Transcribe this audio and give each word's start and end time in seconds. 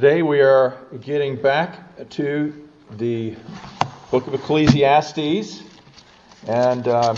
Today 0.00 0.22
we 0.22 0.40
are 0.42 0.76
getting 1.00 1.34
back 1.34 2.08
to 2.10 2.68
the 2.98 3.34
book 4.12 4.28
of 4.28 4.34
Ecclesiastes, 4.34 5.60
and 6.46 6.86
uh, 6.86 7.16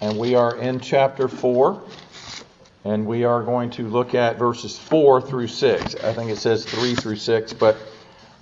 and 0.00 0.16
we 0.16 0.36
are 0.36 0.56
in 0.56 0.78
chapter 0.78 1.26
four, 1.26 1.82
and 2.84 3.04
we 3.04 3.24
are 3.24 3.42
going 3.42 3.70
to 3.70 3.82
look 3.82 4.14
at 4.14 4.38
verses 4.38 4.78
four 4.78 5.20
through 5.20 5.48
six. 5.48 5.96
I 5.96 6.12
think 6.12 6.30
it 6.30 6.38
says 6.38 6.64
three 6.64 6.94
through 6.94 7.16
six, 7.16 7.52
but 7.52 7.76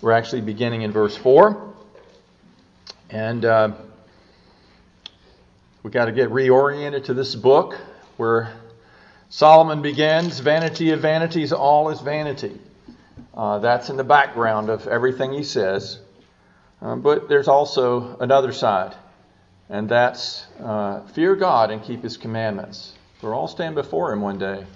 we're 0.02 0.12
actually 0.12 0.42
beginning 0.42 0.82
in 0.82 0.92
verse 0.92 1.16
four, 1.16 1.72
and 3.08 3.42
uh, 3.42 3.72
we 5.82 5.90
got 5.90 6.04
to 6.04 6.12
get 6.12 6.28
reoriented 6.28 7.04
to 7.04 7.14
this 7.14 7.34
book 7.34 7.78
where 8.18 8.52
Solomon 9.30 9.80
begins. 9.80 10.40
Vanity 10.40 10.90
of 10.90 11.00
vanities, 11.00 11.54
all 11.54 11.88
is 11.88 12.02
vanity. 12.02 12.60
Uh, 13.38 13.60
that's 13.60 13.88
in 13.88 13.96
the 13.96 14.02
background 14.02 14.68
of 14.68 14.88
everything 14.88 15.32
he 15.32 15.44
says. 15.44 16.00
Um, 16.82 17.02
but 17.02 17.28
there's 17.28 17.46
also 17.46 18.16
another 18.18 18.52
side, 18.52 18.96
and 19.68 19.88
that's 19.88 20.44
uh, 20.60 21.02
fear 21.06 21.36
God 21.36 21.70
and 21.70 21.80
keep 21.80 22.02
his 22.02 22.16
commandments. 22.16 22.94
For 23.20 23.34
all 23.34 23.46
stand 23.46 23.76
before 23.76 24.12
him 24.12 24.22
one 24.22 24.38
day. 24.38 24.66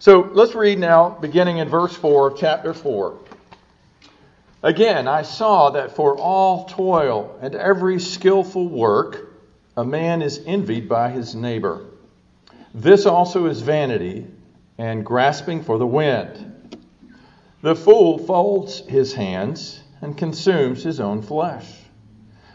So 0.00 0.20
let's 0.32 0.54
read 0.54 0.78
now, 0.78 1.10
beginning 1.10 1.58
in 1.58 1.68
verse 1.68 1.94
4 1.96 2.32
of 2.32 2.38
chapter 2.38 2.74
4. 2.74 3.18
Again, 4.62 5.08
I 5.08 5.22
saw 5.22 5.70
that 5.70 5.96
for 5.96 6.16
all 6.16 6.66
toil 6.66 7.38
and 7.40 7.54
every 7.54 8.00
skillful 8.00 8.68
work, 8.68 9.32
a 9.76 9.84
man 9.84 10.20
is 10.20 10.42
envied 10.46 10.88
by 10.88 11.10
his 11.10 11.34
neighbor. 11.34 11.86
This 12.74 13.06
also 13.06 13.46
is 13.46 13.62
vanity 13.62 14.26
and 14.76 15.04
grasping 15.04 15.62
for 15.62 15.78
the 15.78 15.86
wind. 15.86 16.57
The 17.60 17.74
fool 17.74 18.18
folds 18.18 18.86
his 18.86 19.14
hands 19.14 19.80
and 20.00 20.16
consumes 20.16 20.84
his 20.84 21.00
own 21.00 21.22
flesh. 21.22 21.66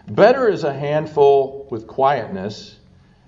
Better 0.07 0.47
is 0.47 0.63
a 0.63 0.73
handful 0.73 1.67
with 1.69 1.87
quietness 1.87 2.77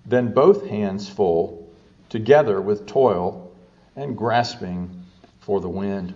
than 0.05 0.33
both 0.33 0.67
hands 0.67 1.09
full 1.09 1.69
together 2.08 2.61
with 2.61 2.85
toil 2.85 3.52
and 3.97 4.17
grasping 4.17 5.03
for 5.41 5.59
the 5.59 5.67
wind. 5.67 6.13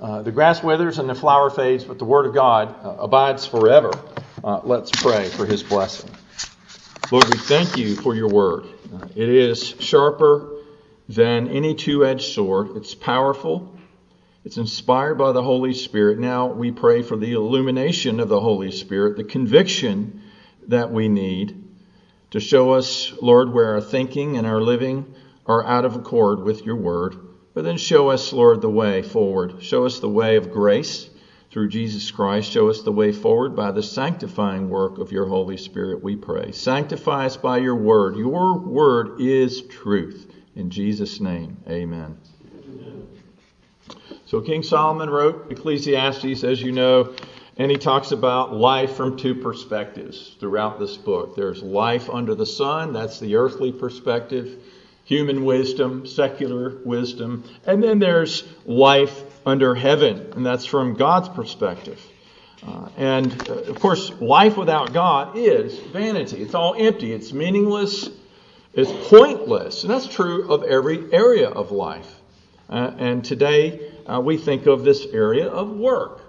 Uh, 0.00 0.22
the 0.22 0.30
grass 0.30 0.62
withers 0.62 1.00
and 1.00 1.08
the 1.08 1.14
flower 1.14 1.50
fades, 1.50 1.82
but 1.82 1.98
the 1.98 2.04
word 2.04 2.26
of 2.26 2.34
God 2.34 2.74
uh, 2.84 2.96
abides 3.00 3.44
forever. 3.44 3.92
Uh, 4.42 4.60
let's 4.62 4.92
pray 4.92 5.28
for 5.28 5.44
his 5.44 5.64
blessing. 5.64 6.10
Lord, 7.10 7.24
we 7.24 7.36
thank 7.38 7.76
you 7.76 7.96
for 7.96 8.14
your 8.14 8.28
word. 8.28 8.66
Uh, 8.94 9.06
it 9.16 9.28
is 9.28 9.74
sharper 9.80 10.58
than 11.08 11.48
any 11.48 11.74
two 11.74 12.06
edged 12.06 12.32
sword, 12.32 12.76
it's 12.76 12.94
powerful 12.94 13.76
it's 14.44 14.56
inspired 14.56 15.16
by 15.16 15.32
the 15.32 15.42
Holy 15.42 15.74
Spirit. 15.74 16.18
Now 16.18 16.46
we 16.46 16.70
pray 16.70 17.02
for 17.02 17.16
the 17.16 17.32
illumination 17.32 18.20
of 18.20 18.28
the 18.28 18.40
Holy 18.40 18.70
Spirit, 18.70 19.16
the 19.16 19.24
conviction 19.24 20.22
that 20.68 20.90
we 20.90 21.08
need 21.08 21.62
to 22.30 22.40
show 22.40 22.72
us, 22.72 23.12
Lord, 23.20 23.52
where 23.52 23.74
our 23.74 23.80
thinking 23.80 24.36
and 24.36 24.46
our 24.46 24.60
living 24.60 25.14
are 25.46 25.66
out 25.66 25.84
of 25.84 25.96
accord 25.96 26.42
with 26.42 26.64
your 26.64 26.76
word. 26.76 27.16
But 27.54 27.64
then 27.64 27.76
show 27.76 28.10
us, 28.10 28.32
Lord, 28.32 28.60
the 28.60 28.70
way 28.70 29.02
forward. 29.02 29.62
Show 29.62 29.84
us 29.84 29.98
the 29.98 30.08
way 30.08 30.36
of 30.36 30.52
grace 30.52 31.10
through 31.50 31.68
Jesus 31.68 32.10
Christ. 32.10 32.50
Show 32.50 32.68
us 32.68 32.82
the 32.82 32.92
way 32.92 33.12
forward 33.12 33.56
by 33.56 33.72
the 33.72 33.82
sanctifying 33.82 34.70
work 34.70 34.98
of 34.98 35.10
your 35.10 35.26
Holy 35.26 35.56
Spirit, 35.56 36.02
we 36.02 36.14
pray. 36.14 36.52
Sanctify 36.52 37.26
us 37.26 37.36
by 37.36 37.58
your 37.58 37.74
word. 37.74 38.16
Your 38.16 38.58
word 38.58 39.20
is 39.20 39.62
truth. 39.62 40.32
In 40.54 40.70
Jesus' 40.70 41.20
name, 41.20 41.56
amen. 41.68 42.16
So 44.30 44.40
King 44.40 44.62
Solomon 44.62 45.10
wrote 45.10 45.50
Ecclesiastes, 45.50 46.44
as 46.44 46.62
you 46.62 46.70
know, 46.70 47.16
and 47.56 47.68
he 47.68 47.76
talks 47.76 48.12
about 48.12 48.54
life 48.54 48.94
from 48.94 49.16
two 49.16 49.34
perspectives 49.34 50.36
throughout 50.38 50.78
this 50.78 50.96
book. 50.96 51.34
There's 51.34 51.64
life 51.64 52.08
under 52.08 52.36
the 52.36 52.46
sun, 52.46 52.92
that's 52.92 53.18
the 53.18 53.34
earthly 53.34 53.72
perspective, 53.72 54.62
human 55.02 55.44
wisdom, 55.44 56.06
secular 56.06 56.76
wisdom, 56.84 57.42
and 57.66 57.82
then 57.82 57.98
there's 57.98 58.44
life 58.66 59.20
under 59.44 59.74
heaven, 59.74 60.30
and 60.36 60.46
that's 60.46 60.64
from 60.64 60.94
God's 60.94 61.28
perspective. 61.28 62.00
Uh, 62.64 62.88
and 62.96 63.48
uh, 63.48 63.54
of 63.54 63.80
course, 63.80 64.12
life 64.20 64.56
without 64.56 64.92
God 64.92 65.36
is 65.36 65.76
vanity. 65.76 66.40
It's 66.40 66.54
all 66.54 66.76
empty, 66.78 67.12
it's 67.12 67.32
meaningless, 67.32 68.08
it's 68.74 68.92
pointless. 69.08 69.82
And 69.82 69.92
that's 69.92 70.06
true 70.06 70.52
of 70.52 70.62
every 70.62 71.12
area 71.12 71.48
of 71.48 71.72
life. 71.72 72.14
Uh, 72.68 72.92
and 72.96 73.24
today, 73.24 73.89
uh, 74.06 74.20
we 74.20 74.36
think 74.36 74.66
of 74.66 74.84
this 74.84 75.06
area 75.12 75.48
of 75.48 75.70
work. 75.70 76.22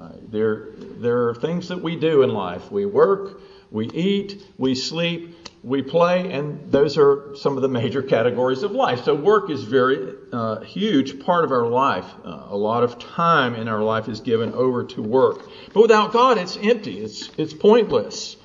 Uh, 0.00 0.10
there, 0.28 0.68
there 0.76 1.28
are 1.28 1.34
things 1.34 1.68
that 1.68 1.82
we 1.82 1.96
do 1.96 2.22
in 2.22 2.30
life. 2.30 2.70
We 2.72 2.86
work, 2.86 3.40
we 3.70 3.86
eat, 3.90 4.42
we 4.56 4.74
sleep, 4.74 5.36
we 5.62 5.82
play, 5.82 6.32
and 6.32 6.72
those 6.72 6.96
are 6.96 7.36
some 7.36 7.56
of 7.56 7.62
the 7.62 7.68
major 7.68 8.02
categories 8.02 8.62
of 8.62 8.72
life. 8.72 9.04
So, 9.04 9.14
work 9.14 9.50
is 9.50 9.62
very 9.62 10.14
uh, 10.32 10.60
huge 10.60 11.20
part 11.20 11.44
of 11.44 11.52
our 11.52 11.66
life. 11.66 12.06
Uh, 12.24 12.46
a 12.48 12.56
lot 12.56 12.82
of 12.82 12.98
time 12.98 13.54
in 13.54 13.68
our 13.68 13.82
life 13.82 14.08
is 14.08 14.20
given 14.20 14.54
over 14.54 14.84
to 14.84 15.02
work. 15.02 15.48
But 15.74 15.82
without 15.82 16.12
God, 16.12 16.38
it's 16.38 16.56
empty. 16.56 17.00
It's 17.00 17.30
it's 17.36 17.52
pointless. 17.52 18.36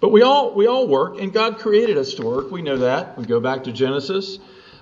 But 0.00 0.10
we 0.10 0.22
all 0.22 0.54
we 0.54 0.66
all 0.66 0.86
work, 0.86 1.18
and 1.20 1.32
God 1.32 1.58
created 1.58 1.96
us 1.96 2.14
to 2.14 2.22
work. 2.22 2.50
We 2.50 2.60
know 2.60 2.78
that. 2.78 3.16
We 3.16 3.24
go 3.24 3.40
back 3.40 3.64
to 3.64 3.72
Genesis 3.72 4.38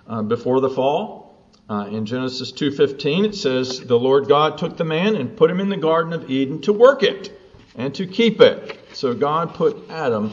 uh, 0.09 0.23
before 0.23 0.61
the 0.61 0.71
fall. 0.71 1.26
Uh, 1.69 1.89
in 1.91 2.07
Genesis 2.07 2.53
2:15 2.53 3.25
it 3.25 3.35
says 3.35 3.81
the 3.81 3.99
Lord 3.99 4.29
God 4.29 4.57
took 4.57 4.77
the 4.77 4.85
man 4.85 5.17
and 5.17 5.37
put 5.37 5.51
him 5.51 5.59
in 5.59 5.69
the 5.69 5.77
garden 5.77 6.13
of 6.13 6.31
Eden 6.31 6.61
to 6.61 6.73
work 6.73 7.03
it 7.03 7.37
and 7.75 7.93
to 7.97 8.07
keep 8.07 8.41
it. 8.41 8.79
So 8.93 9.15
God 9.15 9.55
put 9.55 9.77
Adam 9.91 10.33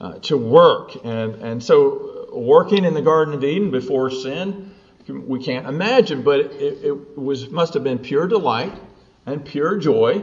uh, 0.00 0.14
to 0.22 0.36
work. 0.36 0.96
And 1.04 1.36
and 1.36 1.62
so 1.62 2.26
working 2.32 2.84
in 2.84 2.94
the 2.94 3.02
garden 3.02 3.32
of 3.34 3.44
Eden 3.44 3.70
before 3.70 4.10
sin 4.10 4.70
we 5.08 5.42
can't 5.42 5.66
imagine 5.66 6.22
but 6.22 6.40
it, 6.40 6.84
it 6.84 7.18
was 7.18 7.50
must 7.50 7.74
have 7.74 7.84
been 7.84 7.98
pure 7.98 8.26
delight 8.26 8.72
and 9.24 9.44
pure 9.44 9.76
joy. 9.76 10.20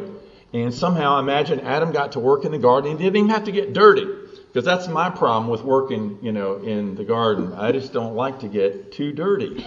And 0.52 0.74
somehow 0.74 1.16
I 1.16 1.20
imagine 1.22 1.62
Adam 1.62 1.94
got 1.94 2.14
to 2.14 2.20
work 2.20 2.44
in 2.44 2.52
the 2.52 2.58
garden. 2.58 2.92
And 2.92 3.00
didn't 3.00 3.16
even 3.16 3.30
have 3.30 3.46
to 3.46 3.54
get 3.54 3.72
dirty 3.72 4.06
because 4.48 4.66
that's 4.66 4.90
my 4.90 5.10
problem 5.10 5.50
with 5.50 5.64
working 5.64 6.18
you 6.22 6.34
know 6.34 6.56
in 6.58 6.96
the 6.96 7.06
garden. 7.06 7.54
I 7.54 7.72
just 7.72 7.94
don't 7.94 8.16
like 8.16 8.42
to 8.42 8.50
get 8.50 8.92
too 8.92 9.14
dirty 9.14 9.64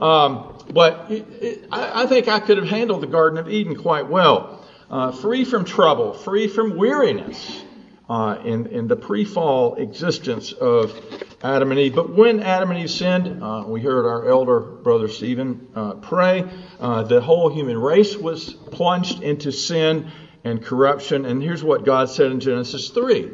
um, 0.00 0.64
but 0.70 1.10
it, 1.10 1.26
it, 1.40 1.68
I, 1.70 2.02
I, 2.02 2.06
think 2.06 2.28
I 2.28 2.40
could 2.40 2.56
have 2.56 2.68
handled 2.68 3.02
the 3.02 3.06
Garden 3.06 3.38
of 3.38 3.48
Eden 3.48 3.76
quite 3.76 4.08
well. 4.08 4.64
Uh, 4.90 5.12
free 5.12 5.44
from 5.44 5.64
trouble, 5.64 6.12
free 6.12 6.48
from 6.48 6.76
weariness 6.76 7.64
uh, 8.08 8.38
in, 8.44 8.66
in 8.66 8.86
the 8.86 8.96
pre 8.96 9.24
fall 9.24 9.76
existence 9.76 10.52
of 10.52 11.00
Adam 11.42 11.70
and 11.70 11.80
Eve. 11.80 11.94
But 11.94 12.14
when 12.14 12.40
Adam 12.40 12.70
and 12.70 12.80
Eve 12.80 12.90
sinned, 12.90 13.42
uh, 13.42 13.64
we 13.66 13.80
heard 13.80 14.06
our 14.06 14.28
elder 14.28 14.60
brother 14.60 15.08
Stephen 15.08 15.68
uh, 15.74 15.94
pray, 15.94 16.44
uh, 16.80 17.04
the 17.04 17.20
whole 17.20 17.52
human 17.52 17.78
race 17.78 18.16
was 18.16 18.52
plunged 18.52 19.22
into 19.22 19.52
sin 19.52 20.10
and 20.42 20.62
corruption. 20.62 21.24
And 21.24 21.42
here's 21.42 21.64
what 21.64 21.84
God 21.84 22.10
said 22.10 22.30
in 22.30 22.40
Genesis 22.40 22.90
3. 22.90 23.30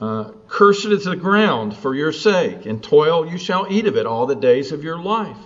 Uh, 0.00 0.32
Cursed 0.48 0.86
is 0.86 1.04
the 1.04 1.16
ground 1.16 1.76
for 1.76 1.94
your 1.94 2.12
sake, 2.12 2.66
and 2.66 2.82
toil 2.82 3.28
you 3.30 3.38
shall 3.38 3.66
eat 3.70 3.86
of 3.86 3.96
it 3.96 4.06
all 4.06 4.26
the 4.26 4.34
days 4.34 4.70
of 4.72 4.84
your 4.84 4.98
life 4.98 5.38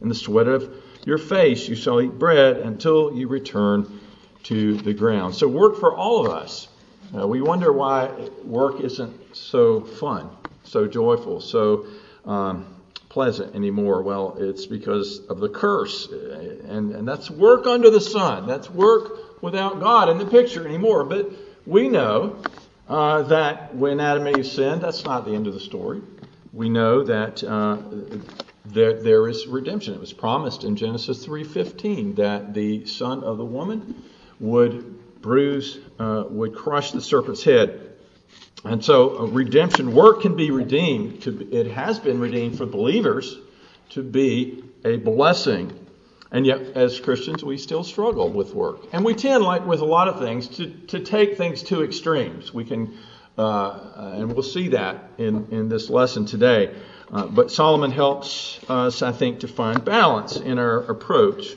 in 0.00 0.08
the 0.08 0.14
sweat 0.14 0.48
of 0.48 0.72
your 1.04 1.18
face 1.18 1.68
you 1.68 1.74
shall 1.74 2.00
eat 2.00 2.18
bread 2.18 2.58
until 2.58 3.14
you 3.14 3.28
return 3.28 4.00
to 4.44 4.76
the 4.76 4.94
ground. 4.94 5.34
So, 5.34 5.48
work 5.48 5.76
for 5.76 5.94
all 5.94 6.26
of 6.26 6.32
us. 6.32 6.68
Uh, 7.16 7.26
we 7.26 7.40
wonder 7.40 7.72
why 7.72 8.08
work 8.44 8.80
isn't 8.80 9.36
so 9.36 9.80
fun, 9.80 10.28
so 10.64 10.86
joyful, 10.86 11.40
so 11.40 11.86
um, 12.26 12.66
pleasant 13.08 13.54
anymore. 13.54 14.02
Well, 14.02 14.36
it's 14.38 14.66
because 14.66 15.20
of 15.26 15.40
the 15.40 15.48
curse. 15.48 16.08
And, 16.08 16.94
and 16.94 17.08
that's 17.08 17.30
work 17.30 17.66
under 17.66 17.90
the 17.90 18.00
sun. 18.00 18.46
That's 18.46 18.70
work 18.70 19.42
without 19.42 19.80
God 19.80 20.08
in 20.10 20.18
the 20.18 20.26
picture 20.26 20.66
anymore. 20.66 21.04
But 21.04 21.30
we 21.66 21.88
know 21.88 22.36
uh, 22.88 23.22
that 23.22 23.74
when 23.74 24.00
Adam 24.00 24.26
and 24.26 24.38
Eve 24.38 24.46
sinned, 24.46 24.82
that's 24.82 25.04
not 25.04 25.24
the 25.24 25.32
end 25.32 25.46
of 25.46 25.54
the 25.54 25.60
story. 25.60 26.02
We 26.52 26.68
know 26.68 27.04
that 27.04 27.42
uh, 27.42 27.78
there, 28.78 29.02
there 29.02 29.28
is 29.28 29.46
redemption. 29.46 29.94
It 29.94 30.00
was 30.00 30.12
promised 30.12 30.62
in 30.62 30.76
Genesis 30.76 31.24
3:15 31.26 32.14
that 32.14 32.54
the 32.54 32.86
son 32.86 33.24
of 33.24 33.36
the 33.36 33.44
woman 33.44 33.96
would 34.38 35.20
bruise, 35.20 35.78
uh, 35.98 36.24
would 36.30 36.54
crush 36.54 36.92
the 36.92 37.00
serpent's 37.00 37.42
head. 37.42 37.80
And 38.64 38.84
so, 38.84 39.26
redemption 39.26 39.94
work 39.94 40.22
can 40.22 40.36
be 40.36 40.50
redeemed. 40.50 41.26
It 41.52 41.68
has 41.68 41.98
been 41.98 42.20
redeemed 42.20 42.56
for 42.56 42.66
believers 42.66 43.38
to 43.90 44.02
be 44.02 44.62
a 44.84 44.96
blessing. 44.96 45.72
And 46.30 46.46
yet, 46.46 46.60
as 46.76 47.00
Christians, 47.00 47.42
we 47.42 47.56
still 47.56 47.82
struggle 47.82 48.28
with 48.28 48.54
work. 48.54 48.86
And 48.92 49.04
we 49.04 49.14
tend, 49.14 49.42
like 49.42 49.66
with 49.66 49.80
a 49.80 49.86
lot 49.86 50.08
of 50.08 50.18
things, 50.18 50.46
to, 50.58 50.68
to 50.88 51.00
take 51.00 51.36
things 51.36 51.62
to 51.64 51.82
extremes. 51.82 52.52
We 52.52 52.64
can, 52.64 52.96
uh, 53.38 54.12
and 54.14 54.32
we'll 54.32 54.42
see 54.42 54.68
that 54.68 55.10
in, 55.18 55.48
in 55.50 55.68
this 55.68 55.88
lesson 55.88 56.26
today. 56.26 56.74
Uh, 57.12 57.26
but 57.26 57.50
Solomon 57.50 57.90
helps 57.90 58.60
us, 58.68 59.02
I 59.02 59.12
think, 59.12 59.40
to 59.40 59.48
find 59.48 59.84
balance 59.84 60.36
in 60.36 60.58
our 60.58 60.78
approach 60.84 61.56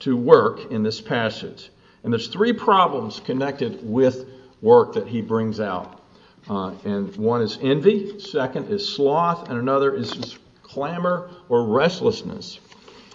to 0.00 0.16
work 0.16 0.70
in 0.70 0.82
this 0.82 1.00
passage. 1.00 1.70
And 2.04 2.12
there's 2.12 2.28
three 2.28 2.52
problems 2.52 3.20
connected 3.20 3.80
with 3.88 4.28
work 4.60 4.94
that 4.94 5.06
he 5.06 5.22
brings 5.22 5.60
out. 5.60 6.00
Uh, 6.48 6.74
and 6.84 7.14
one 7.16 7.40
is 7.40 7.58
envy, 7.62 8.18
second 8.18 8.68
is 8.68 8.86
sloth, 8.94 9.48
and 9.48 9.58
another 9.58 9.94
is 9.94 10.36
clamor 10.62 11.30
or 11.48 11.66
restlessness. 11.66 12.58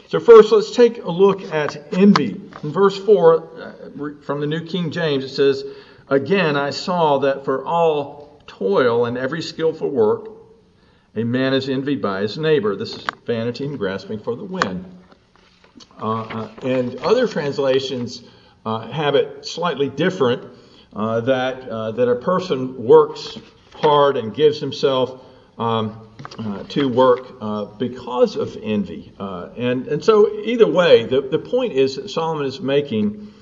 So, 0.07 0.21
first, 0.21 0.53
let's 0.53 0.71
take 0.71 1.03
a 1.03 1.11
look 1.11 1.41
at 1.53 1.93
envy. 1.93 2.39
In 2.63 2.71
verse 2.71 2.97
4 2.97 3.33
uh, 3.35 4.09
from 4.21 4.39
the 4.39 4.47
New 4.47 4.65
King 4.65 4.91
James, 4.91 5.25
it 5.25 5.29
says, 5.29 5.65
Again, 6.07 6.55
I 6.55 6.69
saw 6.69 7.17
that 7.19 7.43
for 7.43 7.65
all 7.65 8.41
toil 8.47 9.05
and 9.05 9.17
every 9.17 9.41
skillful 9.41 9.89
work, 9.89 10.29
a 11.15 11.23
man 11.23 11.53
is 11.53 11.69
envied 11.69 12.01
by 12.01 12.21
his 12.21 12.37
neighbor. 12.37 12.75
This 12.75 12.93
is 12.93 13.05
vanity 13.25 13.65
and 13.65 13.77
grasping 13.77 14.19
for 14.19 14.35
the 14.35 14.43
wind. 14.43 14.85
Uh, 15.99 16.21
uh, 16.21 16.51
and 16.61 16.95
other 16.97 17.27
translations 17.27 18.23
uh, 18.65 18.87
have 18.91 19.15
it 19.15 19.45
slightly 19.45 19.89
different 19.89 20.43
uh, 20.93 21.21
that, 21.21 21.67
uh, 21.69 21.91
that 21.91 22.07
a 22.09 22.15
person 22.15 22.83
works 22.83 23.37
hard 23.73 24.17
and 24.17 24.33
gives 24.33 24.59
himself 24.59 25.23
um, 25.57 26.07
uh, 26.39 26.63
to 26.63 26.87
work 26.87 27.39
because 27.79 28.35
of 28.35 28.57
envy. 28.61 29.13
And, 29.19 29.87
and 29.87 30.03
so, 30.03 30.41
either 30.43 30.67
way, 30.67 31.05
the, 31.05 31.21
the 31.21 31.39
point 31.39 31.73
is 31.73 31.95
that 31.95 32.09
Solomon 32.09 32.45
is 32.45 32.59
making, 32.59 33.33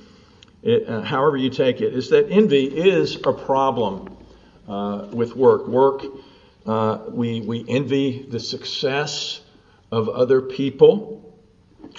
it, 0.63 0.88
however 1.03 1.38
you 1.38 1.50
take 1.50 1.81
it, 1.81 1.94
is 1.94 2.09
that 2.09 2.29
envy 2.29 2.65
is 2.65 3.15
a 3.25 3.33
problem 3.33 4.15
with 5.11 5.35
work. 5.35 5.68
Work, 5.68 6.03
uh, 6.65 7.00
we, 7.09 7.41
we 7.41 7.65
envy 7.67 8.25
the 8.29 8.39
success 8.39 9.41
of 9.91 10.09
other 10.09 10.41
people. 10.41 11.21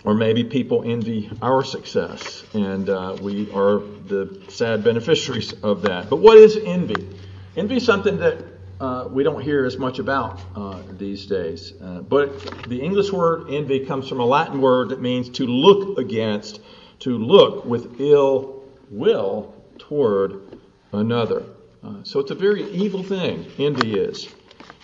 Or 0.05 0.15
maybe 0.15 0.45
people 0.45 0.83
envy 0.85 1.31
our 1.41 1.65
success, 1.65 2.45
and 2.53 2.87
we 3.21 3.51
are 3.53 3.79
the 3.79 4.43
sad 4.49 4.85
beneficiaries 4.85 5.53
of 5.63 5.83
that. 5.83 6.11
But 6.11 6.17
what 6.17 6.37
is 6.37 6.57
envy? 6.57 7.09
Envy 7.57 7.77
is 7.77 7.87
something 7.87 8.19
that 8.19 8.45
uh, 8.81 9.09
we 9.11 9.23
don't 9.23 9.41
hear 9.41 9.65
as 9.65 9.79
much 9.79 9.99
about 9.99 10.41
uh, 10.55 10.83
these 10.93 11.27
days. 11.27 11.73
Uh, 11.81 12.03
but 12.03 12.69
the 12.69 12.81
English 12.81 13.11
word 13.11 13.51
envy 13.51 13.87
comes 13.87 14.09
from 14.09 14.21
a 14.21 14.25
Latin 14.25 14.61
word 14.61 14.91
that 14.91 15.01
means 15.01 15.31
to 15.31 15.47
look 15.47 15.99
against, 15.99 16.61
to 17.01 17.17
look 17.17 17.65
with 17.65 18.01
ill 18.01 18.65
will 18.91 19.55
toward 19.79 20.59
another. 20.93 21.45
Uh, 21.83 22.03
so 22.03 22.21
it's 22.21 22.31
a 22.31 22.35
very 22.35 22.65
evil 22.71 23.03
thing, 23.03 23.47
envy 23.59 23.99
is. 23.99 24.29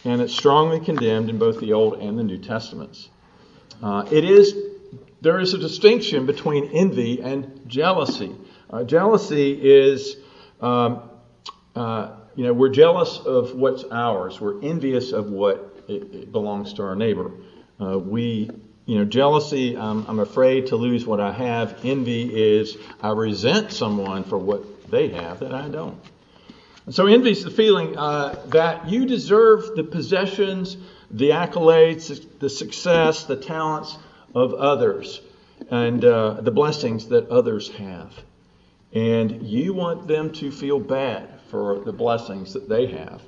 And 0.05 0.21
it's 0.21 0.35
strongly 0.35 0.81
condemned 0.81 1.31
in 1.31 1.39
both 1.39 1.61
the 1.61 1.73
Old 1.73 2.01
and 2.01 2.19
the 2.19 2.25
New 2.25 2.39
Testaments. 2.39 3.09
Uh, 3.83 4.07
it 4.11 4.25
is, 4.25 4.57
there 5.21 5.39
is 5.39 5.55
a 5.55 5.59
distinction 5.59 6.27
between 6.27 6.71
envy 6.73 7.21
and 7.21 7.63
jealousy. 7.69 8.35
Uh, 8.71 8.85
jealousy 8.85 9.53
is, 9.53 10.17
um, 10.61 11.09
you 12.35 12.45
know, 12.45 12.53
we're 12.53 12.71
jealous 12.71 13.19
of 13.19 13.55
what's 13.55 13.85
ours. 13.91 14.41
We're 14.41 14.63
envious 14.63 15.13
of 15.13 15.31
what 15.31 15.85
it, 15.89 16.15
it 16.15 16.33
belongs 16.33 16.75
to 16.75 16.83
our 16.83 16.97
neighbor. 16.97 17.31
Uh, 17.81 17.99
we, 17.99 18.51
you 18.87 18.99
know, 18.99 19.05
jealousy, 19.05 19.77
um, 19.77 20.07
I'm 20.09 20.21
afraid 20.21 20.69
to 20.69 20.77
lose 20.77 21.05
what 21.05 21.21
I 21.21 21.33
have. 21.33 21.85
Envy 21.85 22.57
is 22.59 22.77
I 23.01 23.11
resent 23.11 23.73
someone 23.73 24.25
for 24.25 24.39
what 24.39 24.91
they 24.91 25.09
have 25.09 25.41
that 25.41 25.55
I 25.55 25.69
don't. 25.69 25.99
And 26.87 26.95
so 26.95 27.07
envy 27.07 27.31
is 27.31 27.45
the 27.45 27.51
feeling 27.51 27.97
uh, 27.97 28.45
that 28.49 28.89
you 28.89 29.07
deserve 29.07 29.77
the 29.77 29.85
possessions, 29.85 30.77
the 31.11 31.31
accolades, 31.31 32.27
the 32.41 32.51
success, 32.51 33.25
the 33.25 33.37
talents 33.37 33.97
of 34.35 34.55
others, 34.55 35.21
and 35.71 36.05
uh, 36.05 36.41
the 36.41 36.51
blessings 36.51 37.09
that 37.09 37.29
others 37.29 37.71
have. 37.73 38.13
And 38.93 39.47
you 39.47 39.73
want 39.73 40.09
them 40.09 40.33
to 40.35 40.51
feel 40.51 40.81
bad 40.81 41.29
for 41.51 41.81
the 41.85 41.93
blessings 41.93 42.55
that 42.55 42.69
they 42.69 42.87
have. 42.87 43.23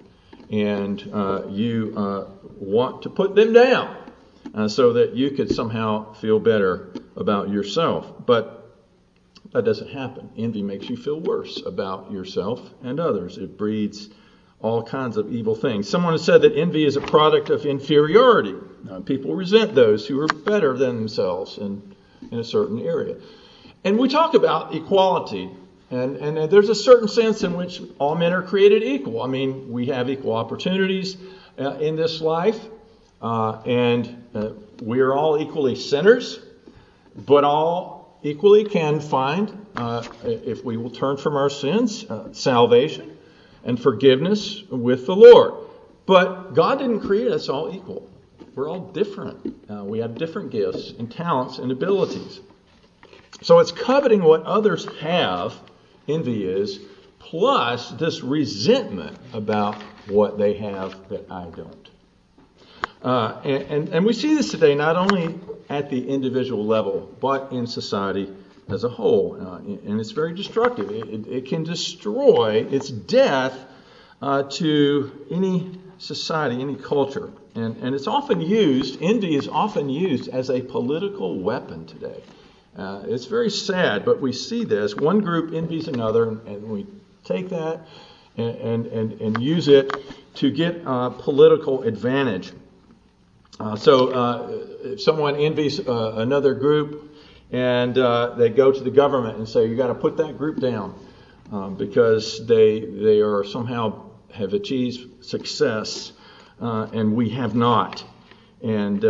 And 0.50 1.10
uh, 1.12 1.46
you 1.48 1.94
uh, 1.96 2.26
want 2.58 3.02
to 3.02 3.10
put 3.10 3.34
them 3.34 3.52
down 3.52 3.96
uh, 4.54 4.68
so 4.68 4.94
that 4.94 5.14
you 5.14 5.30
could 5.30 5.54
somehow 5.54 6.12
feel 6.14 6.38
better 6.38 6.92
about 7.16 7.48
yourself. 7.48 8.26
But 8.26 8.63
that 9.54 9.64
doesn't 9.64 9.90
happen. 9.90 10.28
Envy 10.36 10.62
makes 10.62 10.90
you 10.90 10.96
feel 10.96 11.20
worse 11.20 11.62
about 11.64 12.10
yourself 12.10 12.60
and 12.82 12.98
others. 12.98 13.38
It 13.38 13.56
breeds 13.56 14.10
all 14.60 14.82
kinds 14.82 15.16
of 15.16 15.32
evil 15.32 15.54
things. 15.54 15.88
Someone 15.88 16.12
has 16.12 16.24
said 16.24 16.42
that 16.42 16.56
envy 16.56 16.84
is 16.84 16.96
a 16.96 17.00
product 17.00 17.50
of 17.50 17.64
inferiority. 17.64 18.56
people 19.04 19.34
resent 19.34 19.74
those 19.74 20.06
who 20.06 20.20
are 20.20 20.26
better 20.26 20.76
than 20.76 20.96
themselves 20.96 21.58
in, 21.58 21.94
in 22.32 22.40
a 22.40 22.44
certain 22.44 22.80
area. 22.80 23.16
And 23.84 23.96
we 23.96 24.08
talk 24.08 24.34
about 24.34 24.74
equality 24.74 25.50
and, 25.90 26.16
and 26.16 26.50
there's 26.50 26.70
a 26.70 26.74
certain 26.74 27.06
sense 27.06 27.44
in 27.44 27.54
which 27.56 27.80
all 27.98 28.16
men 28.16 28.32
are 28.32 28.42
created 28.42 28.82
equal. 28.82 29.22
I 29.22 29.28
mean, 29.28 29.70
we 29.70 29.86
have 29.86 30.10
equal 30.10 30.32
opportunities 30.32 31.16
uh, 31.58 31.76
in 31.76 31.94
this 31.94 32.20
life, 32.20 32.58
uh, 33.22 33.62
and 33.64 34.24
uh, 34.34 34.50
we 34.82 34.98
are 35.00 35.14
all 35.14 35.38
equally 35.38 35.76
sinners, 35.76 36.40
but 37.14 37.44
all 37.44 38.03
equally 38.24 38.64
can 38.64 38.98
find, 38.98 39.66
uh, 39.76 40.02
if 40.24 40.64
we 40.64 40.76
will 40.76 40.90
turn 40.90 41.16
from 41.16 41.36
our 41.36 41.50
sins, 41.50 42.04
uh, 42.10 42.32
salvation 42.32 43.16
and 43.62 43.80
forgiveness 43.80 44.62
with 44.70 45.06
the 45.06 45.14
Lord. 45.14 45.54
But 46.06 46.54
God 46.54 46.78
didn't 46.78 47.00
create 47.00 47.30
us 47.30 47.48
all 47.48 47.72
equal. 47.72 48.08
We're 48.54 48.68
all 48.68 48.80
different. 48.80 49.54
Uh, 49.70 49.84
we 49.84 49.98
have 49.98 50.16
different 50.16 50.50
gifts 50.50 50.92
and 50.98 51.10
talents 51.10 51.58
and 51.58 51.70
abilities. 51.70 52.40
So 53.42 53.58
it's 53.58 53.72
coveting 53.72 54.22
what 54.22 54.42
others 54.44 54.86
have 55.00 55.54
envy 56.08 56.44
is, 56.44 56.80
plus 57.18 57.90
this 57.92 58.22
resentment 58.22 59.18
about 59.32 59.76
what 60.08 60.38
they 60.38 60.54
have 60.54 61.08
that 61.08 61.30
I 61.30 61.44
don't. 61.46 61.90
Uh, 63.04 63.38
and, 63.44 63.62
and, 63.64 63.88
and, 63.90 64.06
we 64.06 64.14
see 64.14 64.34
this 64.34 64.50
today 64.50 64.74
not 64.74 64.96
only 64.96 65.38
at 65.68 65.90
the 65.90 66.08
individual 66.08 66.64
level, 66.64 67.14
but 67.20 67.52
in 67.52 67.66
society 67.66 68.34
as 68.70 68.82
a 68.82 68.88
whole. 68.88 69.36
Uh, 69.38 69.58
and 69.58 70.00
it's 70.00 70.12
very 70.12 70.34
destructive. 70.34 70.90
It, 70.90 71.08
it, 71.08 71.26
it 71.26 71.46
can 71.46 71.64
destroy, 71.64 72.66
it's 72.70 72.88
death 72.88 73.58
uh, 74.22 74.44
to 74.44 75.26
any 75.30 75.78
society, 75.98 76.62
any 76.62 76.76
culture. 76.76 77.30
And, 77.54 77.76
and 77.82 77.94
it's 77.94 78.06
often 78.06 78.40
used, 78.40 79.02
envy 79.02 79.36
is 79.36 79.48
often 79.48 79.90
used 79.90 80.28
as 80.28 80.48
a 80.48 80.62
political 80.62 81.38
weapon 81.38 81.84
today. 81.84 82.22
Uh, 82.74 83.02
it's 83.04 83.26
very 83.26 83.50
sad, 83.50 84.06
but 84.06 84.22
we 84.22 84.32
see 84.32 84.64
this. 84.64 84.96
One 84.96 85.20
group 85.20 85.52
envies 85.52 85.88
another, 85.88 86.30
and 86.30 86.64
we 86.64 86.86
take 87.22 87.50
that 87.50 87.86
and, 88.38 88.56
and, 88.56 88.86
and, 88.86 89.20
and 89.20 89.42
use 89.42 89.68
it 89.68 89.92
to 90.36 90.50
get 90.50 90.82
uh, 90.86 91.10
political 91.10 91.82
advantage. 91.82 92.52
Uh, 93.60 93.76
so 93.76 94.08
uh, 94.08 94.48
if 94.82 95.00
someone 95.00 95.36
envies 95.36 95.80
uh, 95.80 96.14
another 96.16 96.54
group 96.54 97.14
and 97.52 97.96
uh, 97.98 98.34
they 98.36 98.48
go 98.48 98.72
to 98.72 98.80
the 98.80 98.90
government 98.90 99.38
and 99.38 99.48
say, 99.48 99.66
you 99.66 99.76
got 99.76 99.88
to 99.88 99.94
put 99.94 100.16
that 100.16 100.36
group 100.36 100.58
down 100.58 100.98
um, 101.52 101.76
because 101.76 102.46
they, 102.46 102.80
they 102.80 103.20
are 103.20 103.44
somehow 103.44 104.10
have 104.32 104.54
achieved 104.54 105.24
success 105.24 106.12
and 106.60 107.14
we 107.14 107.30
have 107.30 107.54
not. 107.54 108.04
And 108.62 109.04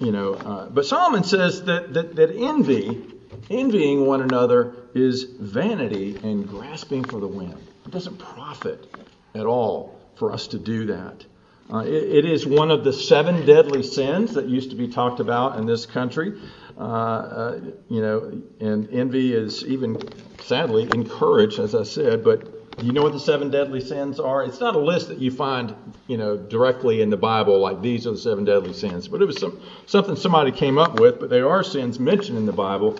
you 0.00 0.12
know, 0.12 0.34
uh, 0.34 0.68
but 0.70 0.86
Solomon 0.86 1.24
says 1.24 1.64
that, 1.64 1.92
that, 1.92 2.16
that 2.16 2.30
envy, 2.34 3.04
envying 3.50 4.06
one 4.06 4.22
another, 4.22 4.74
is 4.94 5.24
vanity 5.24 6.16
and 6.22 6.48
grasping 6.48 7.04
for 7.04 7.20
the 7.20 7.26
wind. 7.26 7.56
It 7.84 7.90
doesn't 7.90 8.18
profit 8.18 8.92
at 9.34 9.44
all 9.44 10.00
for 10.16 10.32
us 10.32 10.46
to 10.48 10.58
do 10.58 10.86
that. 10.86 11.24
Uh, 11.72 11.78
it, 11.78 11.92
it 11.92 12.24
is 12.24 12.46
one 12.46 12.70
of 12.70 12.84
the 12.84 12.92
seven 12.92 13.46
deadly 13.46 13.82
sins 13.82 14.34
that 14.34 14.48
used 14.48 14.70
to 14.70 14.76
be 14.76 14.88
talked 14.88 15.20
about 15.20 15.58
in 15.58 15.66
this 15.66 15.86
country. 15.86 16.40
Uh, 16.76 16.82
uh, 16.82 17.60
you 17.88 18.00
know, 18.00 18.42
and 18.60 18.88
envy 18.90 19.34
is 19.34 19.64
even 19.66 19.96
sadly 20.40 20.84
encouraged, 20.84 21.58
as 21.58 21.74
I 21.74 21.82
said, 21.82 22.24
but 22.24 22.60
you 22.82 22.92
know 22.92 23.02
what 23.02 23.12
the 23.12 23.20
seven 23.20 23.50
deadly 23.50 23.80
sins 23.80 24.18
are? 24.18 24.42
It's 24.42 24.60
not 24.60 24.74
a 24.74 24.78
list 24.78 25.08
that 25.08 25.18
you 25.18 25.30
find, 25.30 25.74
you 26.06 26.16
know, 26.16 26.36
directly 26.36 27.02
in 27.02 27.10
the 27.10 27.16
Bible, 27.16 27.58
like 27.58 27.82
these 27.82 28.06
are 28.06 28.12
the 28.12 28.18
seven 28.18 28.44
deadly 28.44 28.72
sins. 28.72 29.08
But 29.08 29.20
it 29.20 29.26
was 29.26 29.38
some, 29.38 29.60
something 29.86 30.16
somebody 30.16 30.52
came 30.52 30.78
up 30.78 30.98
with. 30.98 31.20
But 31.20 31.28
they 31.28 31.40
are 31.40 31.62
sins 31.62 32.00
mentioned 32.00 32.38
in 32.38 32.46
the 32.46 32.52
Bible, 32.52 32.98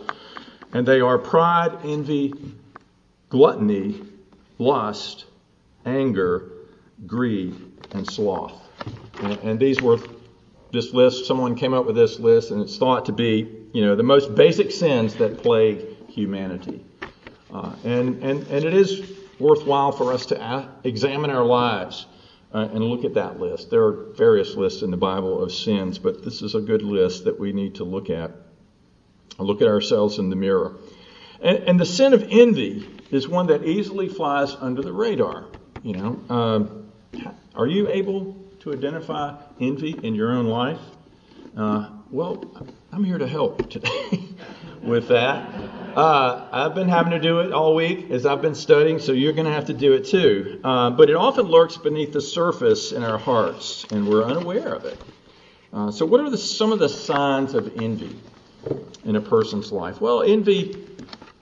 and 0.73 0.87
they 0.87 1.01
are 1.01 1.17
pride, 1.19 1.79
envy, 1.85 2.35
gluttony, 3.31 4.03
lust, 4.59 5.25
anger, 5.87 6.51
greed, 7.07 7.55
and 7.93 8.07
sloth. 8.07 8.55
And, 9.23 9.33
and 9.39 9.61
these 9.61 9.81
were 9.81 9.99
this 10.73 10.93
list. 10.93 11.27
Someone 11.27 11.55
came 11.55 11.75
up 11.75 11.87
with 11.87 11.97
this 11.97 12.19
list, 12.19 12.51
and 12.51 12.61
it's 12.63 12.77
thought 12.77 13.07
to 13.07 13.13
be, 13.13 13.49
you 13.73 13.85
know, 13.85 13.97
the 13.97 14.03
most 14.03 14.35
basic 14.35 14.71
sins 14.71 15.15
that 15.17 15.43
plague 15.43 15.85
humanity. 16.09 16.85
Uh, 17.53 17.75
and, 17.85 18.23
and, 18.23 18.47
and 18.47 18.65
it 18.65 18.75
is 18.75 19.03
worthwhile 19.39 19.93
for 19.93 20.13
us 20.13 20.27
to 20.27 20.69
examine 20.85 21.31
our 21.31 21.45
lives 21.45 22.07
uh, 22.53 22.69
and 22.73 22.85
look 22.85 23.05
at 23.05 23.15
that 23.15 23.41
list. 23.41 23.71
There 23.71 23.85
are 23.85 24.13
various 24.15 24.55
lists 24.55 24.83
in 24.83 24.91
the 24.91 24.97
Bible 24.97 25.43
of 25.43 25.53
sins, 25.53 25.99
but 25.99 26.25
this 26.25 26.43
is 26.43 26.55
a 26.55 26.61
good 26.61 26.83
list 26.83 27.25
that 27.25 27.39
we 27.39 27.53
need 27.53 27.77
to 27.77 27.85
look 27.85 28.11
at. 28.11 28.33
look 29.39 29.63
at 29.63 29.69
ourselves 29.69 30.19
in 30.19 30.31
the 30.31 30.37
mirror. 30.37 30.77
And, 31.43 31.59
and, 31.59 31.81
the 31.81 31.87
sin 31.87 32.13
of 32.13 32.27
envy 32.31 32.87
is 33.11 33.27
one 33.27 33.47
that 33.47 33.65
easily 33.65 34.09
flies 34.09 34.55
under 34.55 34.83
the 34.83 34.93
radar. 34.93 35.47
You 35.83 35.95
know, 35.95 36.21
um, 36.29 36.80
are 37.55 37.67
you 37.67 37.89
able 37.89 38.37
to 38.61 38.73
identify 38.73 39.37
envy 39.61 39.99
in 40.03 40.15
your 40.15 40.33
own 40.33 40.47
life? 40.47 40.81
Uh, 41.57 41.91
well, 42.11 42.45
I'm 42.93 43.05
here 43.05 43.19
to 43.19 43.27
help 43.27 43.71
today 43.71 44.29
with 44.83 45.09
that. 45.09 45.49
Uh, 45.97 46.49
I've 46.53 46.75
been 46.75 46.89
having 46.89 47.13
to 47.13 47.19
do 47.19 47.41
it 47.41 47.53
all 47.53 47.75
week 47.75 48.11
as 48.11 48.27
I've 48.27 48.43
been 48.43 48.55
studying, 48.55 48.99
so 48.99 49.13
you're 49.13 49.33
going 49.33 49.47
to 49.47 49.53
have 49.53 49.67
to 49.67 49.75
do 49.75 49.93
it 49.95 50.07
too. 50.07 50.61
Uh, 50.63 50.91
but 50.91 51.11
it 51.11 51.17
often 51.17 51.47
lurks 51.47 51.77
beneath 51.77 52.13
the 52.13 52.21
surface 52.21 52.93
in 52.93 53.03
our 53.03 53.19
hearts, 53.19 53.85
and 53.91 54.09
we're 54.09 54.25
unaware 54.25 54.75
of 54.75 54.85
it. 54.85 55.01
Uh, 55.73 55.91
so, 55.91 56.05
what 56.07 56.21
are 56.21 56.31
the, 56.31 56.39
some 56.39 56.73
of 56.73 56.79
the 56.79 56.89
signs 56.89 57.55
of 57.55 57.81
envy 57.81 58.17
in 59.05 59.17
a 59.17 59.21
person's 59.21 59.71
life? 59.73 60.01
Well, 60.01 60.23
envy 60.23 60.87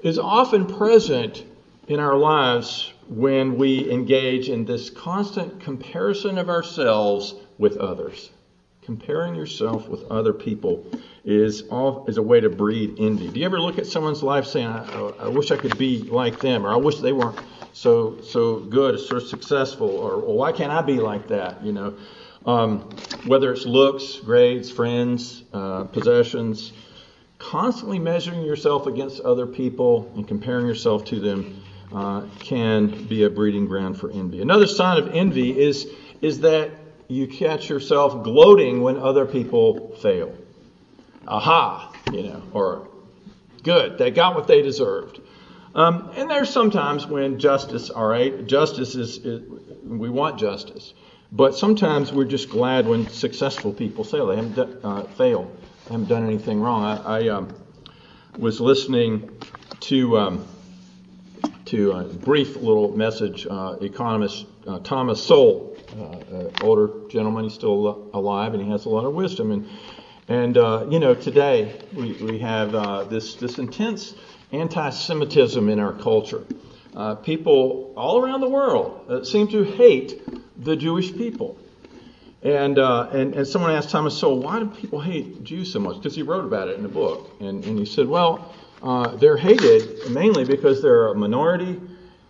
is 0.01 0.19
often 0.19 0.67
present 0.67 1.45
in 1.87 2.01
our 2.01 2.17
lives 2.17 2.93
when 3.09 3.57
we 3.57 3.91
engage 3.91 4.49
in 4.49 4.65
this 4.65 4.91
constant 4.91 5.61
comparison 5.61 6.37
of 6.39 6.51
ourselves 6.51 7.35
with 7.57 7.77
others. 7.79 8.31
Comparing 8.83 9.35
yourself 9.35 9.89
with 9.89 10.03
other 10.11 10.33
people 10.33 10.87
is 11.25 11.63
all, 11.71 12.07
is 12.07 12.17
a 12.17 12.23
way 12.23 12.41
to 12.41 12.49
breed 12.49 12.97
envy. 12.99 13.29
Do 13.29 13.41
you 13.41 13.47
ever 13.47 13.61
look 13.61 13.79
at 13.79 13.87
someone's 13.87 14.23
life 14.23 14.47
saying, 14.47 14.67
I, 14.67 15.13
I 15.21 15.29
wish 15.29 15.51
I 15.51 15.57
could 15.57 15.77
be 15.79 16.03
like 16.03 16.41
them, 16.41 16.67
or 16.67 16.71
I 16.71 16.77
wish 16.77 16.97
they 16.97 17.13
weren't 17.13 17.39
so 17.73 18.21
so 18.23 18.57
good 18.61 18.99
so 18.99 19.19
successful, 19.19 19.89
or, 19.89 20.15
or 20.15 20.37
why 20.37 20.53
can't 20.53 20.73
I 20.73 20.81
be 20.83 20.99
like 20.99 21.29
that? 21.29 21.63
You 21.63 21.73
know, 21.73 21.95
um, 22.47 22.81
whether 23.27 23.53
it's 23.53 23.67
looks, 23.67 24.17
grades, 24.17 24.71
friends, 24.71 25.45
uh, 25.53 25.85
possessions, 25.85 26.73
constantly 27.39 27.99
measuring 27.99 28.43
yourself 28.43 28.87
against 28.87 29.21
other 29.21 29.47
people 29.47 30.11
and 30.15 30.27
comparing 30.27 30.67
yourself 30.67 31.05
to 31.07 31.21
them 31.21 31.63
uh, 31.93 32.23
can 32.39 33.05
be 33.07 33.25
a 33.25 33.31
breeding 33.31 33.67
ground 33.67 33.99
for 33.99 34.11
envy. 34.11 34.41
Another 34.43 34.67
sign 34.67 34.99
of 35.03 35.15
envy 35.15 35.59
is, 35.59 35.87
is 36.21 36.41
that 36.41 36.71
you 37.09 37.27
catch 37.27 37.69
yourself 37.71 38.23
gloating 38.23 38.83
when 38.83 38.99
other 38.99 39.25
people 39.25 39.97
fail. 40.01 40.35
Aha, 41.27 41.93
you 42.13 42.23
know, 42.25 42.43
or 42.53 42.89
good, 43.63 43.99
they 43.99 44.11
got 44.11 44.35
what 44.35 44.47
they 44.47 44.63
deserved. 44.63 45.21
Um, 45.75 46.11
and 46.17 46.31
there's 46.31 46.51
sometimes 46.51 47.07
when 47.07 47.39
justice, 47.39 47.91
all 47.91 48.07
right, 48.07 48.47
justice 48.47 48.95
is, 48.95 49.19
is, 49.19 49.43
we 49.85 50.09
want 50.09 50.39
justice. 50.39 50.95
But 51.31 51.55
sometimes 51.55 52.13
we're 52.13 52.25
just 52.25 52.49
glad 52.49 52.87
when 52.87 53.07
successful 53.09 53.73
people 53.73 54.03
fail. 54.03 54.29
They 54.29 54.37
haven't 54.37 54.85
uh, 54.85 55.03
failed. 55.05 55.55
They 55.85 55.93
haven't 55.93 56.09
done 56.09 56.27
anything 56.27 56.61
wrong. 56.61 56.85
I, 56.85 57.21
I 57.21 57.29
um, 57.29 57.55
was 58.39 58.61
listening 58.61 59.31
to 59.81 60.19
um, 60.19 60.47
to 61.69 61.93
a 61.93 62.05
brief 62.05 62.57
little 62.57 62.97
message. 62.97 63.47
Uh, 63.49 63.77
economist 63.83 64.47
uh, 64.67 64.79
Thomas 64.79 65.23
Sowell, 65.23 65.77
uh, 66.01 66.65
older 66.65 66.91
gentleman, 67.11 67.45
he's 67.45 67.55
still 67.55 68.11
alive 68.15 68.55
and 68.55 68.63
he 68.63 68.71
has 68.71 68.87
a 68.87 68.89
lot 68.89 69.05
of 69.05 69.13
wisdom. 69.13 69.53
And 69.53 69.69
and 70.29 70.57
uh, 70.57 70.87
you 70.89 70.99
know 70.99 71.15
today 71.15 71.79
we 71.93 72.13
we 72.15 72.39
have 72.39 72.75
uh, 72.75 73.05
this 73.05 73.35
this 73.35 73.59
intense 73.59 74.15
anti-Semitism 74.51 75.69
in 75.69 75.79
our 75.79 75.93
culture. 75.93 76.43
people 77.23 77.93
all 77.97 78.19
around 78.19 78.41
the 78.41 78.49
world 78.49 79.27
seem 79.27 79.49
to 79.49 79.63
hate 79.63 80.23
the 80.57 80.75
Jewish 80.75 81.13
people. 81.15 81.59
And, 82.41 82.79
uh, 82.79 83.09
and, 83.13 83.35
and 83.35 83.47
someone 83.47 83.73
asked 83.73 83.91
Thomas 83.91 84.17
Sowell, 84.17 84.39
why 84.41 84.61
do 84.61 84.67
people 84.67 85.01
hate 85.01 85.43
Jews 85.43 85.73
so 85.73 85.81
much? 85.81 85.97
Because 85.97 86.15
he 86.15 86.23
wrote 86.23 86.45
about 86.45 86.69
it 86.69 86.79
in 86.79 86.85
a 86.85 86.89
book. 86.89 87.33
And, 87.41 87.65
and 87.65 87.77
he 87.77 87.85
said, 87.85 88.07
well, 88.07 88.55
uh, 88.83 89.17
they're 89.17 89.37
hated 89.37 90.11
mainly 90.11 90.45
because 90.45 90.83
they're 90.83 91.09
a 91.09 91.15
minority, 91.15 91.81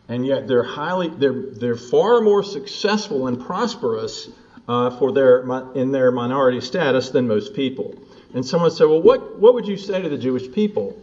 and 0.08 0.26
yet 0.26 0.48
they're 0.48 0.62
highly, 0.62 1.08
they're, 1.08 1.42
they're 1.52 1.76
far 1.76 2.20
more 2.20 2.42
successful 2.42 3.26
and 3.26 3.44
prosperous 3.44 4.30
uh, 4.66 4.90
for 4.98 5.12
their, 5.12 5.40
in 5.74 5.92
their 5.92 6.10
minority 6.10 6.60
status 6.60 7.10
than 7.10 7.26
most 7.28 7.54
people. 7.54 7.94
And 8.34 8.44
someone 8.44 8.70
said, 8.70 8.84
well, 8.84 9.02
what, 9.02 9.38
what 9.38 9.54
would 9.54 9.66
you 9.66 9.76
say 9.76 10.02
to 10.02 10.08
the 10.08 10.18
Jewish 10.18 10.50
people? 10.52 11.00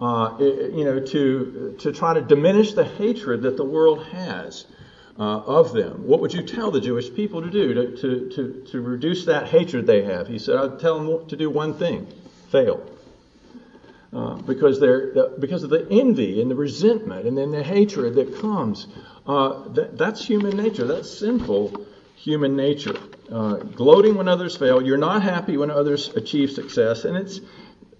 Uh, 0.00 0.36
you 0.40 0.84
know, 0.84 0.98
to, 0.98 1.76
to 1.78 1.92
try 1.92 2.12
to 2.12 2.20
diminish 2.20 2.72
the 2.72 2.84
hatred 2.84 3.42
that 3.42 3.56
the 3.56 3.64
world 3.64 4.04
has 4.06 4.66
uh, 5.16 5.22
of 5.22 5.72
them. 5.72 6.04
What 6.04 6.20
would 6.20 6.34
you 6.34 6.42
tell 6.42 6.72
the 6.72 6.80
Jewish 6.80 7.14
people 7.14 7.40
to 7.40 7.48
do 7.48 7.72
to, 7.72 7.96
to, 7.98 8.30
to, 8.30 8.66
to 8.72 8.80
reduce 8.80 9.24
that 9.26 9.46
hatred 9.46 9.86
they 9.86 10.02
have? 10.02 10.26
He 10.26 10.40
said, 10.40 10.56
I'd 10.56 10.80
tell 10.80 10.98
them 10.98 11.28
to 11.28 11.36
do 11.36 11.48
one 11.50 11.74
thing 11.74 12.08
fail. 12.50 12.84
Uh, 14.12 14.34
because, 14.42 14.78
they're, 14.78 15.30
because 15.38 15.62
of 15.62 15.70
the 15.70 15.86
envy 15.90 16.42
and 16.42 16.50
the 16.50 16.54
resentment 16.54 17.26
and 17.26 17.38
then 17.38 17.50
the 17.50 17.62
hatred 17.62 18.14
that 18.14 18.38
comes. 18.42 18.86
Uh, 19.26 19.66
that, 19.68 19.96
that's 19.96 20.22
human 20.22 20.54
nature. 20.54 20.86
That's 20.86 21.10
sinful 21.10 21.86
human 22.14 22.54
nature. 22.54 22.94
Uh, 23.30 23.54
gloating 23.54 24.14
when 24.14 24.28
others 24.28 24.54
fail. 24.54 24.82
You're 24.82 24.98
not 24.98 25.22
happy 25.22 25.56
when 25.56 25.70
others 25.70 26.08
achieve 26.14 26.50
success. 26.50 27.06
And 27.06 27.16
it's, 27.16 27.40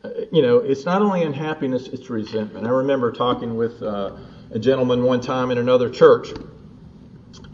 uh, 0.04 0.11
you 0.31 0.42
know, 0.42 0.59
it's 0.59 0.85
not 0.85 1.00
only 1.00 1.23
unhappiness, 1.23 1.87
it's 1.88 2.11
resentment. 2.11 2.66
I 2.66 2.71
remember 2.71 3.11
talking 3.11 3.57
with 3.57 3.83
uh, 3.83 4.14
a 4.50 4.59
gentleman 4.59 5.04
one 5.04 5.23
time 5.23 5.50
in 5.50 5.57
another 5.57 5.88
church 5.88 6.35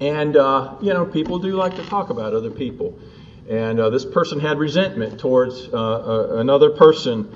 and, 0.01 0.37
uh, 0.37 0.75
you 0.81 0.93
know, 0.93 1.07
people 1.07 1.39
do 1.39 1.55
like 1.55 1.77
to 1.77 1.85
talk 1.85 2.11
about 2.11 2.35
other 2.35 2.51
people. 2.51 2.99
And 3.49 3.79
this 3.79 4.05
person 4.05 4.41
had 4.41 4.59
resentment 4.59 5.21
towards 5.21 5.69
another 5.73 6.71
person 6.71 7.33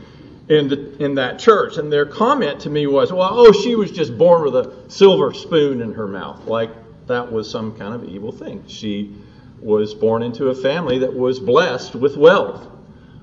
in, 0.58 0.68
the, 0.68 1.04
in 1.04 1.14
that 1.16 1.38
church. 1.38 1.76
And 1.78 1.92
their 1.92 2.06
comment 2.06 2.60
to 2.60 2.70
me 2.70 2.86
was, 2.86 3.12
well, 3.12 3.30
oh, 3.32 3.52
she 3.52 3.74
was 3.74 3.90
just 3.90 4.16
born 4.16 4.42
with 4.42 4.56
a 4.56 4.90
silver 4.90 5.32
spoon 5.34 5.80
in 5.80 5.92
her 5.94 6.06
mouth. 6.06 6.46
Like 6.46 6.70
that 7.06 7.32
was 7.32 7.50
some 7.50 7.76
kind 7.76 7.94
of 7.94 8.04
evil 8.08 8.32
thing. 8.32 8.64
She 8.66 9.16
was 9.60 9.94
born 9.94 10.22
into 10.22 10.48
a 10.48 10.54
family 10.54 10.98
that 10.98 11.14
was 11.14 11.38
blessed 11.38 11.94
with 11.94 12.16
wealth. 12.16 12.66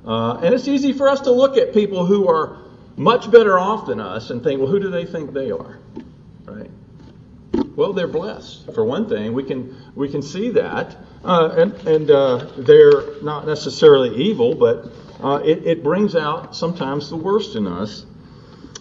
Uh, 0.05 0.35
and 0.35 0.53
it's 0.53 0.67
easy 0.67 0.93
for 0.93 1.09
us 1.09 1.21
to 1.21 1.31
look 1.31 1.57
at 1.57 1.73
people 1.73 2.05
who 2.05 2.27
are 2.29 2.57
much 2.95 3.29
better 3.29 3.59
off 3.59 3.87
than 3.87 3.99
us 3.99 4.29
and 4.29 4.43
think, 4.43 4.59
well, 4.59 4.69
who 4.69 4.79
do 4.79 4.89
they 4.89 5.05
think 5.05 5.33
they 5.33 5.51
are? 5.51 5.79
Right? 6.45 6.71
Well, 7.75 7.93
they're 7.93 8.07
blessed. 8.07 8.73
For 8.73 8.83
one 8.83 9.07
thing, 9.07 9.33
we 9.33 9.43
can 9.43 9.75
we 9.95 10.09
can 10.09 10.21
see 10.21 10.49
that, 10.51 10.97
uh, 11.23 11.55
and 11.57 11.73
and 11.87 12.11
uh, 12.11 12.47
they're 12.57 13.21
not 13.21 13.45
necessarily 13.45 14.15
evil, 14.15 14.53
but 14.55 14.91
uh, 15.21 15.41
it, 15.43 15.65
it 15.65 15.83
brings 15.83 16.15
out 16.15 16.55
sometimes 16.55 17.09
the 17.09 17.15
worst 17.15 17.55
in 17.55 17.67
us. 17.67 18.05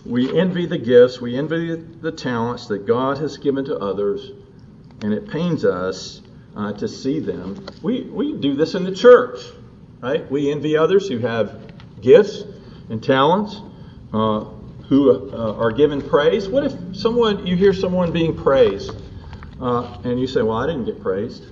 We 0.05 0.39
envy 0.39 0.67
the 0.67 0.79
gifts, 0.79 1.21
we 1.21 1.37
envy 1.37 1.75
the 1.75 2.13
talents 2.13 2.67
that 2.69 2.87
God 2.87 3.19
has 3.19 3.37
given 3.37 3.65
to 3.67 3.77
others, 3.79 4.31
and 5.03 5.13
it 5.13 5.29
pains 5.29 5.65
us 5.65 6.23
uh, 6.57 6.73
to 6.75 6.89
see 6.89 7.21
them. 7.21 7.67
We 7.83 8.03
we 8.03 8.35
do 8.35 8.55
this 8.55 8.75
in 8.75 8.85
the 8.85 8.95
church, 8.95 9.41
right? 10.01 10.29
We 10.31 10.51
envy 10.51 10.77
others 10.77 11.09
who 11.09 11.19
have 11.19 12.01
gifts 12.01 12.45
and 12.89 13.03
talents. 13.03 13.61
Uh, 14.13 14.47
who 14.89 15.31
uh, 15.33 15.55
are 15.55 15.71
given 15.71 16.01
praise. 16.01 16.49
What 16.49 16.65
if 16.65 16.97
someone 16.97 17.47
you 17.47 17.57
hear 17.57 17.75
someone 17.75 18.11
being 18.11 18.35
praised, 18.35 18.93
uh, 19.61 19.99
and 20.05 20.19
you 20.19 20.27
say, 20.27 20.43
"Well, 20.43 20.57
I 20.57 20.67
didn't 20.67 20.87
get 20.87 21.01
praised. 21.03 21.45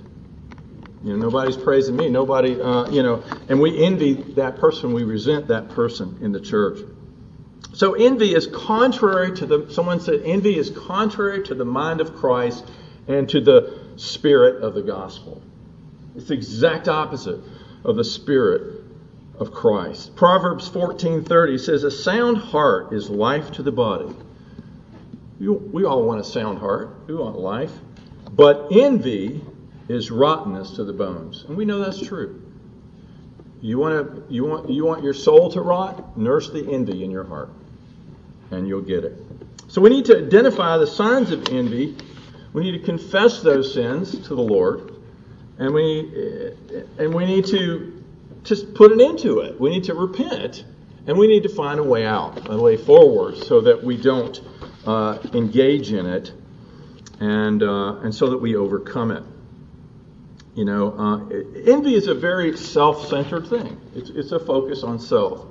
You 1.03 1.11
know, 1.13 1.17
nobody's 1.17 1.57
praising 1.57 1.95
me. 1.95 2.09
Nobody, 2.09 2.59
uh, 2.59 2.89
you 2.89 3.03
know." 3.03 3.23
And 3.49 3.61
we 3.61 3.83
envy 3.83 4.13
that 4.35 4.57
person. 4.57 4.93
We 4.93 5.03
resent 5.03 5.47
that 5.47 5.69
person 5.69 6.17
in 6.21 6.31
the 6.31 6.39
church. 6.39 6.79
So 7.73 7.93
envy 7.93 8.33
is 8.33 8.47
contrary 8.47 9.35
to 9.37 9.45
the. 9.45 9.71
Someone 9.71 9.99
said 9.99 10.21
envy 10.23 10.57
is 10.57 10.71
contrary 10.71 11.43
to 11.43 11.55
the 11.55 11.65
mind 11.65 12.01
of 12.01 12.15
Christ 12.15 12.65
and 13.07 13.29
to 13.29 13.39
the 13.39 13.79
spirit 13.97 14.63
of 14.63 14.73
the 14.73 14.81
gospel. 14.81 15.41
It's 16.15 16.29
the 16.29 16.33
exact 16.33 16.87
opposite 16.87 17.39
of 17.83 17.95
the 17.95 18.03
spirit 18.03 18.83
of 19.39 19.51
Christ. 19.51 20.15
Proverbs 20.15 20.67
14:30 20.67 21.59
says 21.59 21.83
a 21.83 21.91
sound 21.91 22.37
heart 22.37 22.93
is 22.93 23.09
life 23.09 23.51
to 23.53 23.63
the 23.63 23.71
body. 23.71 24.09
we 25.39 25.85
all 25.85 26.03
want 26.03 26.19
a 26.19 26.23
sound 26.23 26.57
heart. 26.57 26.89
We 27.05 27.13
want 27.13 27.37
life. 27.37 27.71
But 28.35 28.69
envy 28.71 29.41
is 29.89 30.11
rottenness 30.11 30.71
to 30.71 30.83
the 30.83 30.93
bones. 30.93 31.45
And 31.47 31.57
we 31.57 31.65
know 31.65 31.79
that's 31.79 32.01
true. 32.01 32.41
You 33.61 33.79
want 33.79 34.27
to 34.27 34.33
you 34.33 34.45
want 34.45 34.69
you 34.69 34.85
want 34.85 35.03
your 35.03 35.13
soul 35.13 35.51
to 35.51 35.61
rot? 35.61 36.17
Nurse 36.17 36.51
the 36.51 36.69
envy 36.71 37.03
in 37.03 37.11
your 37.11 37.23
heart 37.23 37.49
and 38.51 38.67
you'll 38.67 38.81
get 38.81 39.03
it. 39.03 39.17
So 39.67 39.81
we 39.81 39.89
need 39.89 40.05
to 40.05 40.17
identify 40.17 40.77
the 40.77 40.87
signs 40.87 41.31
of 41.31 41.49
envy. 41.49 41.97
We 42.53 42.63
need 42.63 42.79
to 42.79 42.85
confess 42.85 43.41
those 43.41 43.73
sins 43.73 44.11
to 44.27 44.35
the 44.35 44.41
Lord. 44.41 44.93
And 45.57 45.73
we 45.73 46.53
and 46.99 47.13
we 47.13 47.25
need 47.25 47.45
to 47.47 48.03
just 48.43 48.73
put 48.75 48.91
an 48.91 49.01
end 49.01 49.19
to 49.19 49.39
it. 49.39 49.59
We 49.59 49.69
need 49.69 49.85
to 49.85 49.93
repent 49.93 50.63
and 51.07 51.17
we 51.17 51.27
need 51.27 51.43
to 51.43 51.49
find 51.49 51.79
a 51.79 51.83
way 51.83 52.05
out, 52.05 52.49
a 52.49 52.57
way 52.57 52.75
forward, 52.75 53.37
so 53.37 53.61
that 53.61 53.81
we 53.81 53.95
don't 53.97 54.39
uh, 54.85 55.17
engage 55.33 55.93
in 55.93 56.05
it 56.05 56.33
and, 57.19 57.63
uh, 57.63 57.99
and 58.01 58.13
so 58.13 58.29
that 58.29 58.37
we 58.37 58.55
overcome 58.55 59.11
it. 59.11 59.23
You 60.57 60.65
know, 60.65 60.91
uh, 60.97 61.69
envy 61.71 61.93
is 61.93 62.07
a 62.07 62.15
very 62.15 62.57
self 62.57 63.07
centered 63.09 63.45
thing, 63.45 63.79
it's, 63.93 64.09
it's 64.09 64.31
a 64.31 64.39
focus 64.39 64.81
on 64.81 64.97
self. 64.97 65.45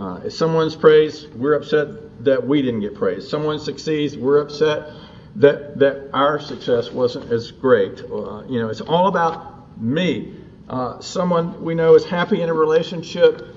Uh, 0.00 0.20
if 0.24 0.32
someone's 0.32 0.74
praised, 0.74 1.34
we're 1.34 1.52
upset 1.52 2.24
that 2.24 2.46
we 2.46 2.62
didn't 2.62 2.80
get 2.80 2.94
praised. 2.94 3.28
Someone 3.28 3.58
succeeds, 3.58 4.16
we're 4.16 4.40
upset 4.40 4.88
that 5.36 5.78
that 5.78 6.08
our 6.14 6.40
success 6.40 6.90
wasn't 6.90 7.30
as 7.30 7.50
great. 7.50 8.00
Uh, 8.00 8.42
you 8.48 8.58
know, 8.58 8.70
it's 8.70 8.80
all 8.80 9.08
about 9.08 9.78
me. 9.78 10.34
Uh, 10.66 10.98
someone 11.00 11.62
we 11.62 11.74
know 11.74 11.94
is 11.94 12.06
happy 12.06 12.40
in 12.40 12.48
a 12.48 12.54
relationship. 12.54 13.54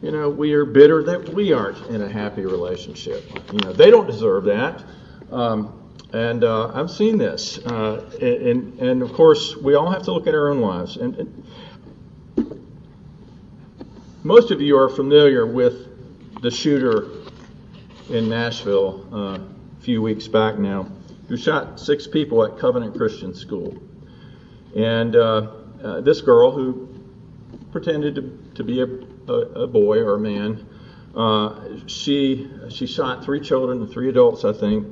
You 0.00 0.10
know, 0.10 0.30
we 0.30 0.54
are 0.54 0.64
bitter 0.64 1.02
that 1.02 1.28
we 1.34 1.52
aren't 1.52 1.86
in 1.88 2.00
a 2.00 2.08
happy 2.08 2.46
relationship. 2.46 3.30
You 3.52 3.58
know, 3.58 3.74
they 3.74 3.90
don't 3.90 4.06
deserve 4.06 4.44
that. 4.44 4.82
Um, 5.30 5.83
and 6.14 6.44
uh, 6.44 6.70
I've 6.72 6.90
seen 6.90 7.18
this. 7.18 7.58
Uh, 7.58 8.08
and, 8.22 8.78
and 8.78 9.02
of 9.02 9.12
course, 9.12 9.56
we 9.56 9.74
all 9.74 9.90
have 9.90 10.04
to 10.04 10.12
look 10.12 10.28
at 10.28 10.34
our 10.34 10.50
own 10.50 10.60
lives. 10.60 10.96
And, 10.96 11.16
and 11.16 11.44
most 14.22 14.52
of 14.52 14.60
you 14.60 14.78
are 14.78 14.88
familiar 14.88 15.44
with 15.44 16.40
the 16.40 16.50
shooter 16.50 17.08
in 18.10 18.28
Nashville 18.28 19.06
uh, 19.12 19.38
a 19.38 19.82
few 19.82 20.02
weeks 20.02 20.28
back 20.28 20.56
now, 20.56 20.86
who 21.28 21.36
shot 21.36 21.80
six 21.80 22.06
people 22.06 22.44
at 22.44 22.58
Covenant 22.58 22.96
Christian 22.96 23.34
School. 23.34 23.76
And 24.76 25.16
uh, 25.16 25.50
uh, 25.82 26.00
this 26.00 26.20
girl, 26.20 26.52
who 26.52 26.88
pretended 27.72 28.14
to, 28.14 28.38
to 28.54 28.62
be 28.62 28.82
a, 28.82 28.86
a, 29.28 29.62
a 29.62 29.66
boy 29.66 29.98
or 29.98 30.14
a 30.14 30.20
man, 30.20 30.64
uh, 31.16 31.78
she 31.86 32.50
she 32.70 32.86
shot 32.86 33.24
three 33.24 33.40
children 33.40 33.82
and 33.82 33.90
three 33.90 34.08
adults, 34.08 34.44
I 34.44 34.52
think. 34.52 34.86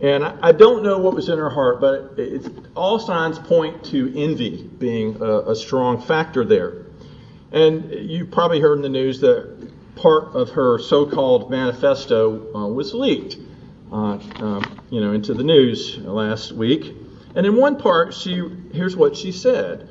And 0.00 0.24
I, 0.24 0.52
don't 0.52 0.82
know 0.82 0.98
what 0.98 1.14
was 1.14 1.30
in 1.30 1.38
her 1.38 1.48
heart, 1.48 1.80
but 1.80 2.18
all 2.74 2.98
signs 2.98 3.38
point 3.38 3.82
to 3.86 4.12
envy 4.14 4.62
being 4.62 5.16
a, 5.22 5.50
a 5.50 5.56
strong 5.56 6.02
factor 6.02 6.44
there. 6.44 6.84
And 7.50 7.90
you 7.90 8.26
probably 8.26 8.60
heard 8.60 8.76
in 8.76 8.82
the 8.82 8.90
news 8.90 9.20
that 9.20 9.70
part 9.96 10.34
of 10.34 10.50
her 10.50 10.78
so-called 10.78 11.50
manifesto 11.50 12.54
uh, 12.54 12.66
was 12.68 12.92
leaked, 12.92 13.38
uh, 13.90 14.16
uh, 14.16 14.62
you 14.90 15.00
know, 15.00 15.12
into 15.12 15.32
the 15.32 15.44
news 15.44 15.96
last 15.98 16.52
week. 16.52 16.94
And 17.34 17.46
in 17.46 17.56
one 17.56 17.78
part, 17.78 18.12
she 18.12 18.42
here's 18.72 18.96
what 18.96 19.16
she 19.16 19.32
said. 19.32 19.88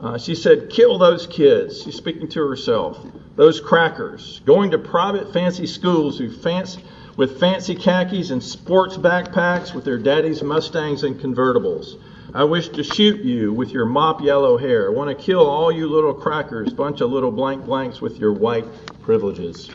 Uh, 0.00 0.18
she 0.18 0.34
said, 0.34 0.68
"Kill 0.68 0.98
those 0.98 1.26
kids." 1.26 1.82
She's 1.82 1.94
speaking 1.94 2.28
to 2.28 2.46
herself. 2.46 2.98
Those 3.36 3.60
crackers 3.60 4.40
going 4.44 4.70
to 4.72 4.78
private 4.78 5.32
fancy 5.32 5.66
schools 5.66 6.18
who 6.18 6.30
fancy 6.30 6.82
with 7.16 7.40
fancy 7.40 7.74
khakis 7.74 8.30
and 8.30 8.42
sports 8.42 8.96
backpacks 8.96 9.74
with 9.74 9.84
their 9.84 9.98
daddy's 9.98 10.42
Mustangs 10.42 11.02
and 11.02 11.18
convertibles. 11.18 12.00
I 12.34 12.44
wish 12.44 12.68
to 12.70 12.84
shoot 12.84 13.24
you 13.24 13.52
with 13.52 13.70
your 13.70 13.86
mop 13.86 14.20
yellow 14.20 14.58
hair. 14.58 14.88
I 14.88 14.92
want 14.92 15.16
to 15.16 15.24
kill 15.24 15.46
all 15.48 15.72
you 15.72 15.88
little 15.88 16.12
crackers, 16.12 16.72
bunch 16.72 17.00
of 17.00 17.10
little 17.10 17.30
blank 17.30 17.64
blanks 17.64 18.00
with 18.00 18.18
your 18.18 18.32
white 18.32 18.66
privileges. 19.02 19.70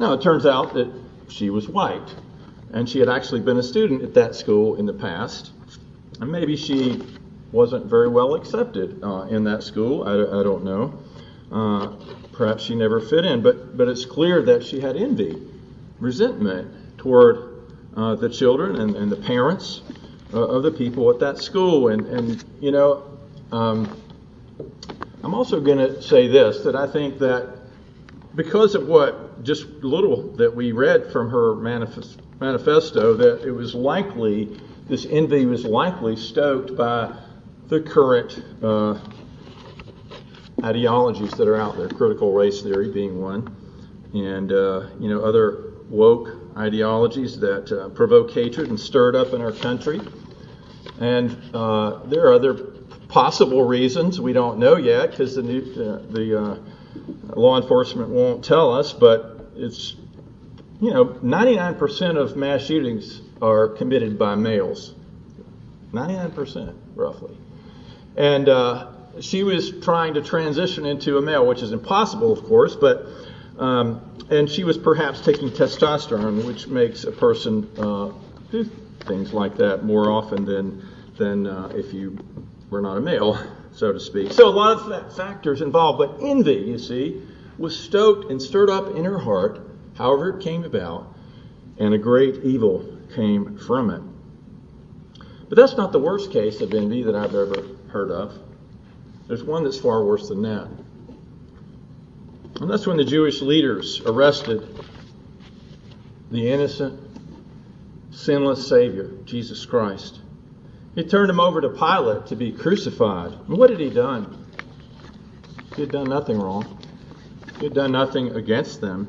Now, 0.00 0.14
it 0.14 0.22
turns 0.22 0.46
out 0.46 0.74
that 0.74 0.92
she 1.28 1.50
was 1.50 1.68
white, 1.68 2.14
and 2.72 2.88
she 2.88 2.98
had 2.98 3.08
actually 3.08 3.42
been 3.42 3.58
a 3.58 3.62
student 3.62 4.02
at 4.02 4.14
that 4.14 4.34
school 4.34 4.76
in 4.76 4.86
the 4.86 4.92
past. 4.92 5.52
And 6.20 6.32
maybe 6.32 6.56
she 6.56 7.00
wasn't 7.52 7.86
very 7.86 8.08
well 8.08 8.34
accepted 8.34 9.02
uh, 9.04 9.26
in 9.30 9.44
that 9.44 9.62
school. 9.62 10.02
I, 10.04 10.40
I 10.40 10.42
don't 10.42 10.64
know. 10.64 10.98
Uh, 11.52 11.92
perhaps 12.32 12.64
she 12.64 12.74
never 12.74 13.00
fit 13.00 13.24
in, 13.24 13.42
but, 13.42 13.76
but 13.76 13.88
it's 13.88 14.04
clear 14.04 14.42
that 14.42 14.64
she 14.64 14.80
had 14.80 14.96
envy, 14.96 15.40
resentment 16.00 16.98
toward 16.98 17.66
uh, 17.96 18.14
the 18.16 18.28
children 18.28 18.76
and, 18.76 18.96
and 18.96 19.12
the 19.12 19.16
parents 19.16 19.82
uh, 20.32 20.40
of 20.40 20.62
the 20.62 20.70
people 20.70 21.10
at 21.10 21.18
that 21.20 21.38
school. 21.38 21.88
And, 21.88 22.06
and 22.06 22.44
you 22.60 22.70
know, 22.70 23.18
um, 23.52 24.00
I'm 25.22 25.34
also 25.34 25.60
going 25.60 25.78
to 25.78 26.02
say 26.02 26.28
this 26.28 26.62
that 26.64 26.74
I 26.74 26.86
think 26.86 27.18
that 27.18 27.58
because 28.34 28.74
of 28.74 28.86
what 28.86 29.42
just 29.44 29.66
little 29.82 30.30
that 30.36 30.54
we 30.54 30.72
read 30.72 31.10
from 31.12 31.30
her 31.30 31.54
manifest, 31.56 32.20
manifesto, 32.40 33.14
that 33.14 33.46
it 33.46 33.50
was 33.50 33.74
likely, 33.74 34.60
this 34.88 35.06
envy 35.10 35.46
was 35.46 35.64
likely 35.64 36.16
stoked 36.16 36.76
by 36.76 37.12
the 37.68 37.80
current 37.80 38.42
uh, 38.62 38.98
ideologies 40.64 41.32
that 41.32 41.48
are 41.48 41.56
out 41.56 41.76
there, 41.76 41.88
critical 41.88 42.32
race 42.32 42.62
theory 42.62 42.90
being 42.90 43.20
one, 43.20 43.54
and 44.14 44.52
uh, 44.52 44.88
you 44.98 45.08
know 45.08 45.22
other 45.22 45.69
woke 45.90 46.30
ideologies 46.56 47.38
that 47.40 47.70
uh, 47.72 47.88
provoke 47.90 48.30
hatred 48.30 48.68
and 48.68 48.78
stir 48.78 49.10
it 49.10 49.16
up 49.16 49.34
in 49.34 49.40
our 49.42 49.52
country. 49.52 50.00
And 51.00 51.36
uh, 51.52 52.04
there 52.06 52.26
are 52.26 52.32
other 52.32 52.54
possible 53.08 53.64
reasons 53.64 54.20
we 54.20 54.32
don't 54.32 54.58
know 54.58 54.76
yet 54.76 55.10
because 55.10 55.34
the, 55.34 55.42
new, 55.42 55.60
uh, 55.60 56.12
the 56.12 56.40
uh, 56.40 56.58
law 57.34 57.60
enforcement 57.60 58.08
won't 58.08 58.44
tell 58.44 58.72
us, 58.72 58.92
but 58.92 59.50
it's, 59.56 59.96
you 60.80 60.90
know, 60.92 61.06
99% 61.06 62.16
of 62.16 62.36
mass 62.36 62.62
shootings 62.62 63.20
are 63.42 63.68
committed 63.68 64.18
by 64.18 64.36
males. 64.36 64.94
99%, 65.92 66.76
roughly. 66.94 67.36
And 68.16 68.48
uh, 68.48 68.92
she 69.20 69.42
was 69.42 69.72
trying 69.80 70.14
to 70.14 70.22
transition 70.22 70.86
into 70.86 71.18
a 71.18 71.22
male, 71.22 71.46
which 71.46 71.62
is 71.62 71.72
impossible, 71.72 72.32
of 72.32 72.44
course, 72.44 72.76
but 72.76 73.06
um, 73.60 74.00
and 74.30 74.48
she 74.48 74.64
was 74.64 74.78
perhaps 74.78 75.20
taking 75.20 75.50
testosterone, 75.50 76.44
which 76.46 76.66
makes 76.66 77.04
a 77.04 77.12
person 77.12 77.68
uh, 77.78 78.10
do 78.50 78.64
things 79.06 79.32
like 79.32 79.56
that 79.58 79.84
more 79.84 80.10
often 80.10 80.44
than 80.44 80.82
than 81.18 81.46
uh, 81.46 81.70
if 81.74 81.92
you 81.92 82.18
were 82.70 82.80
not 82.80 82.96
a 82.96 83.00
male, 83.00 83.38
so 83.72 83.92
to 83.92 84.00
speak. 84.00 84.32
So 84.32 84.48
a 84.48 84.50
lot 84.50 84.90
of 84.90 85.16
factors 85.16 85.60
involved, 85.60 85.98
but 85.98 86.26
envy, 86.26 86.54
you 86.54 86.78
see, 86.78 87.20
was 87.58 87.78
stoked 87.78 88.30
and 88.30 88.40
stirred 88.40 88.70
up 88.70 88.96
in 88.96 89.04
her 89.04 89.18
heart, 89.18 89.60
however 89.96 90.38
it 90.38 90.42
came 90.42 90.64
about, 90.64 91.14
and 91.78 91.92
a 91.92 91.98
great 91.98 92.42
evil 92.42 92.98
came 93.14 93.58
from 93.58 93.90
it. 93.90 94.02
But 95.50 95.56
that's 95.56 95.76
not 95.76 95.92
the 95.92 95.98
worst 95.98 96.32
case 96.32 96.62
of 96.62 96.72
envy 96.72 97.02
that 97.02 97.14
I've 97.14 97.34
ever 97.34 97.66
heard 97.88 98.10
of. 98.10 98.38
There's 99.26 99.44
one 99.44 99.64
that's 99.64 99.78
far 99.78 100.04
worse 100.04 100.28
than 100.28 100.42
that. 100.42 100.68
And 102.56 102.70
that's 102.70 102.86
when 102.86 102.96
the 102.96 103.04
Jewish 103.04 103.40
leaders 103.42 104.00
arrested 104.04 104.66
the 106.30 106.50
innocent, 106.50 107.00
sinless 108.10 108.66
Savior, 108.68 109.10
Jesus 109.24 109.64
Christ. 109.64 110.20
He 110.94 111.04
turned 111.04 111.30
him 111.30 111.40
over 111.40 111.60
to 111.60 111.68
Pilate 111.68 112.26
to 112.26 112.36
be 112.36 112.52
crucified. 112.52 113.32
And 113.32 113.56
what 113.56 113.70
had 113.70 113.80
he 113.80 113.90
done? 113.90 114.44
He 115.74 115.82
had 115.82 115.92
done 115.92 116.08
nothing 116.08 116.38
wrong. 116.38 116.78
He 117.58 117.66
had 117.66 117.74
done 117.74 117.92
nothing 117.92 118.34
against 118.34 118.80
them. 118.80 119.08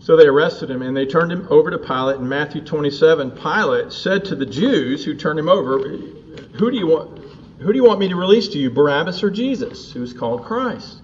So 0.00 0.16
they 0.16 0.26
arrested 0.26 0.70
him 0.70 0.82
and 0.82 0.96
they 0.96 1.06
turned 1.06 1.30
him 1.30 1.46
over 1.48 1.70
to 1.70 1.78
Pilate. 1.78 2.16
In 2.16 2.28
Matthew 2.28 2.60
27, 2.60 3.30
Pilate 3.32 3.92
said 3.92 4.24
to 4.26 4.34
the 4.34 4.46
Jews 4.46 5.04
who 5.04 5.14
turned 5.14 5.38
him 5.38 5.48
over, 5.48 5.78
"Who 5.78 6.70
do 6.70 6.76
you 6.76 6.88
want? 6.88 7.20
Who 7.60 7.72
do 7.72 7.76
you 7.76 7.84
want 7.84 8.00
me 8.00 8.08
to 8.08 8.16
release 8.16 8.48
to 8.48 8.58
you, 8.58 8.70
Barabbas 8.70 9.22
or 9.22 9.30
Jesus, 9.30 9.92
who 9.92 10.02
is 10.02 10.12
called 10.12 10.42
Christ?" 10.42 11.00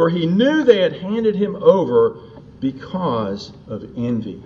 For 0.00 0.08
he 0.08 0.24
knew 0.24 0.64
they 0.64 0.80
had 0.80 0.94
handed 0.94 1.36
him 1.36 1.56
over 1.56 2.16
because 2.58 3.52
of 3.68 3.84
envy. 3.98 4.42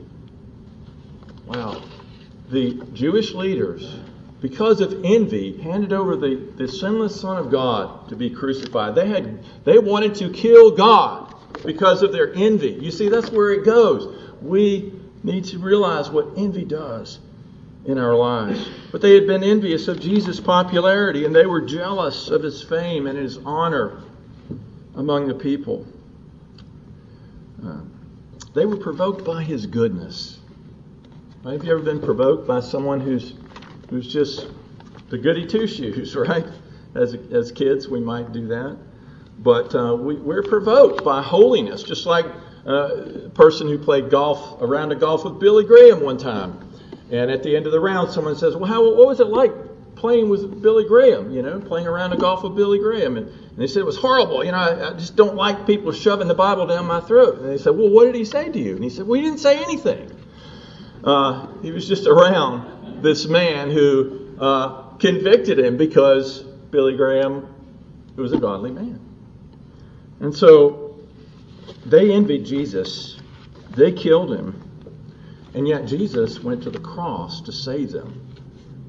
Wow. 1.47 1.81
The 2.51 2.85
Jewish 2.93 3.35
leaders, 3.35 4.01
because 4.41 4.81
of 4.81 5.05
envy, 5.05 5.57
handed 5.59 5.93
over 5.93 6.17
the, 6.17 6.51
the 6.57 6.67
sinless 6.67 7.21
Son 7.21 7.37
of 7.37 7.53
God 7.53 8.09
to 8.09 8.17
be 8.17 8.31
crucified. 8.31 8.97
They 8.97 9.07
had 9.07 9.45
they 9.65 9.79
wanted 9.79 10.17
to 10.17 10.33
kill 10.33 10.73
God 10.73 11.33
because 11.65 12.03
of 12.03 12.11
their 12.11 12.35
envy. 12.35 12.73
You 12.73 12.91
see, 12.91 13.09
that's 13.09 13.31
where 13.31 13.53
it 13.53 13.65
goes. 13.65 14.13
We 14.43 14.93
need 15.23 15.45
to 15.45 15.61
realize 15.61 16.11
what 16.11 16.37
envy 16.37 16.65
does 16.65 17.21
in 17.85 17.97
our 17.97 18.17
lives. 18.17 18.69
But 18.91 19.03
they 19.03 19.15
had 19.15 19.29
been 19.29 19.45
envious 19.45 19.87
of 19.87 20.01
Jesus' 20.01 20.41
popularity 20.41 21.25
and 21.25 21.33
they 21.33 21.47
were 21.47 21.61
jealous 21.61 22.29
of 22.29 22.43
his 22.43 22.61
fame 22.61 23.07
and 23.07 23.17
his 23.17 23.39
honor 23.47 24.03
among 24.97 25.29
the 25.29 25.35
people. 25.35 25.87
Uh, 27.65 27.81
they 28.55 28.67
were 28.67 28.77
provoked 28.77 29.25
by 29.25 29.43
his 29.43 29.67
goodness. 29.67 30.39
Have 31.45 31.65
you 31.65 31.73
ever 31.73 31.83
been 31.83 32.01
provoked 32.01 32.47
by 32.47 32.61
someone 32.61 33.01
who's 33.01 33.35
who's 33.91 34.11
just 34.11 34.49
the 35.11 35.19
goody 35.19 35.47
two 35.47 35.67
shoes, 35.67 36.17
right? 36.29 36.47
As 36.95 37.15
as 37.33 37.53
kids, 37.53 37.89
we 37.89 38.01
might 38.01 38.33
do 38.33 38.47
that. 38.49 38.79
But 39.39 39.75
uh, 39.75 39.97
we, 39.97 40.15
we're 40.15 40.43
provoked 40.43 41.05
by 41.05 41.21
holiness, 41.21 41.83
just 41.83 42.07
like 42.07 42.25
uh, 42.67 43.27
a 43.27 43.31
person 43.31 43.69
who 43.69 43.79
played 43.79 44.11
golf 44.11 44.61
a 44.63 44.95
golf 44.95 45.25
with 45.25 45.39
Billy 45.39 45.65
Graham 45.65 46.03
one 46.03 46.17
time. 46.17 46.61
And 47.11 47.31
at 47.31 47.43
the 47.43 47.55
end 47.55 47.67
of 47.67 47.73
the 47.73 47.81
round, 47.81 48.11
someone 48.11 48.37
says, 48.37 48.57
"Well, 48.57 48.71
how, 48.71 48.83
what 48.83 49.07
was 49.07 49.21
it 49.21 49.27
like 49.27 49.53
playing 50.05 50.29
with 50.29 50.61
Billy 50.61 50.85
Graham? 50.85 51.31
You 51.31 51.41
know, 51.41 51.59
playing 51.59 51.87
around 51.87 52.13
a 52.13 52.19
golf 52.19 52.43
with 52.43 52.55
Billy 52.55 52.79
Graham?" 52.79 53.17
And, 53.17 53.27
and 53.27 53.57
they 53.57 53.67
said 53.67 53.81
it 53.81 53.87
was 53.87 53.97
horrible. 53.97 54.45
You 54.45 54.53
know, 54.53 54.59
I, 54.59 54.91
I, 54.91 54.93
just 54.93 55.17
don't 55.17 55.35
like 55.35 55.67
people 55.67 55.93
shoving 55.93 56.29
the 56.29 56.35
Bible 56.35 56.67
down 56.67 56.85
my 56.85 57.01
throat. 57.01 57.39
And 57.39 57.49
they 57.49 57.57
said, 57.57 57.71
"Well, 57.71 57.89
what 57.89 58.05
did 58.05 58.15
he 58.15 58.27
say 58.27 58.53
to 58.53 58.59
you?" 58.59 58.75
And 58.75 58.85
he 58.85 58.91
said, 58.91 59.07
"We 59.07 59.21
well, 59.21 59.31
didn't 59.31 59.41
say 59.41 59.63
anything. 59.63 60.11
Uh, 61.03 61.47
he 61.63 61.73
was 61.73 61.89
just 61.89 62.07
around 62.07 63.03
this 63.03 63.27
man 63.27 63.71
who 63.71 64.37
uh, 64.39 64.91
convicted 64.99 65.59
him 65.59 65.79
because 65.79 66.43
Billy 66.71 66.99
Graham 66.99 67.49
was 68.15 68.35
a 68.35 68.39
godly 68.39 68.73
man." 68.73 69.01
And 70.21 70.37
so 70.37 70.99
they 71.87 72.13
envied 72.13 72.45
Jesus, 72.45 73.19
they 73.71 73.91
killed 73.91 74.35
him, 74.35 74.61
and 75.55 75.67
yet 75.67 75.87
Jesus 75.87 76.41
went 76.41 76.63
to 76.65 76.71
the 76.71 76.81
cross 76.81 77.41
to 77.41 77.53
save 77.53 77.91
them 77.91 78.24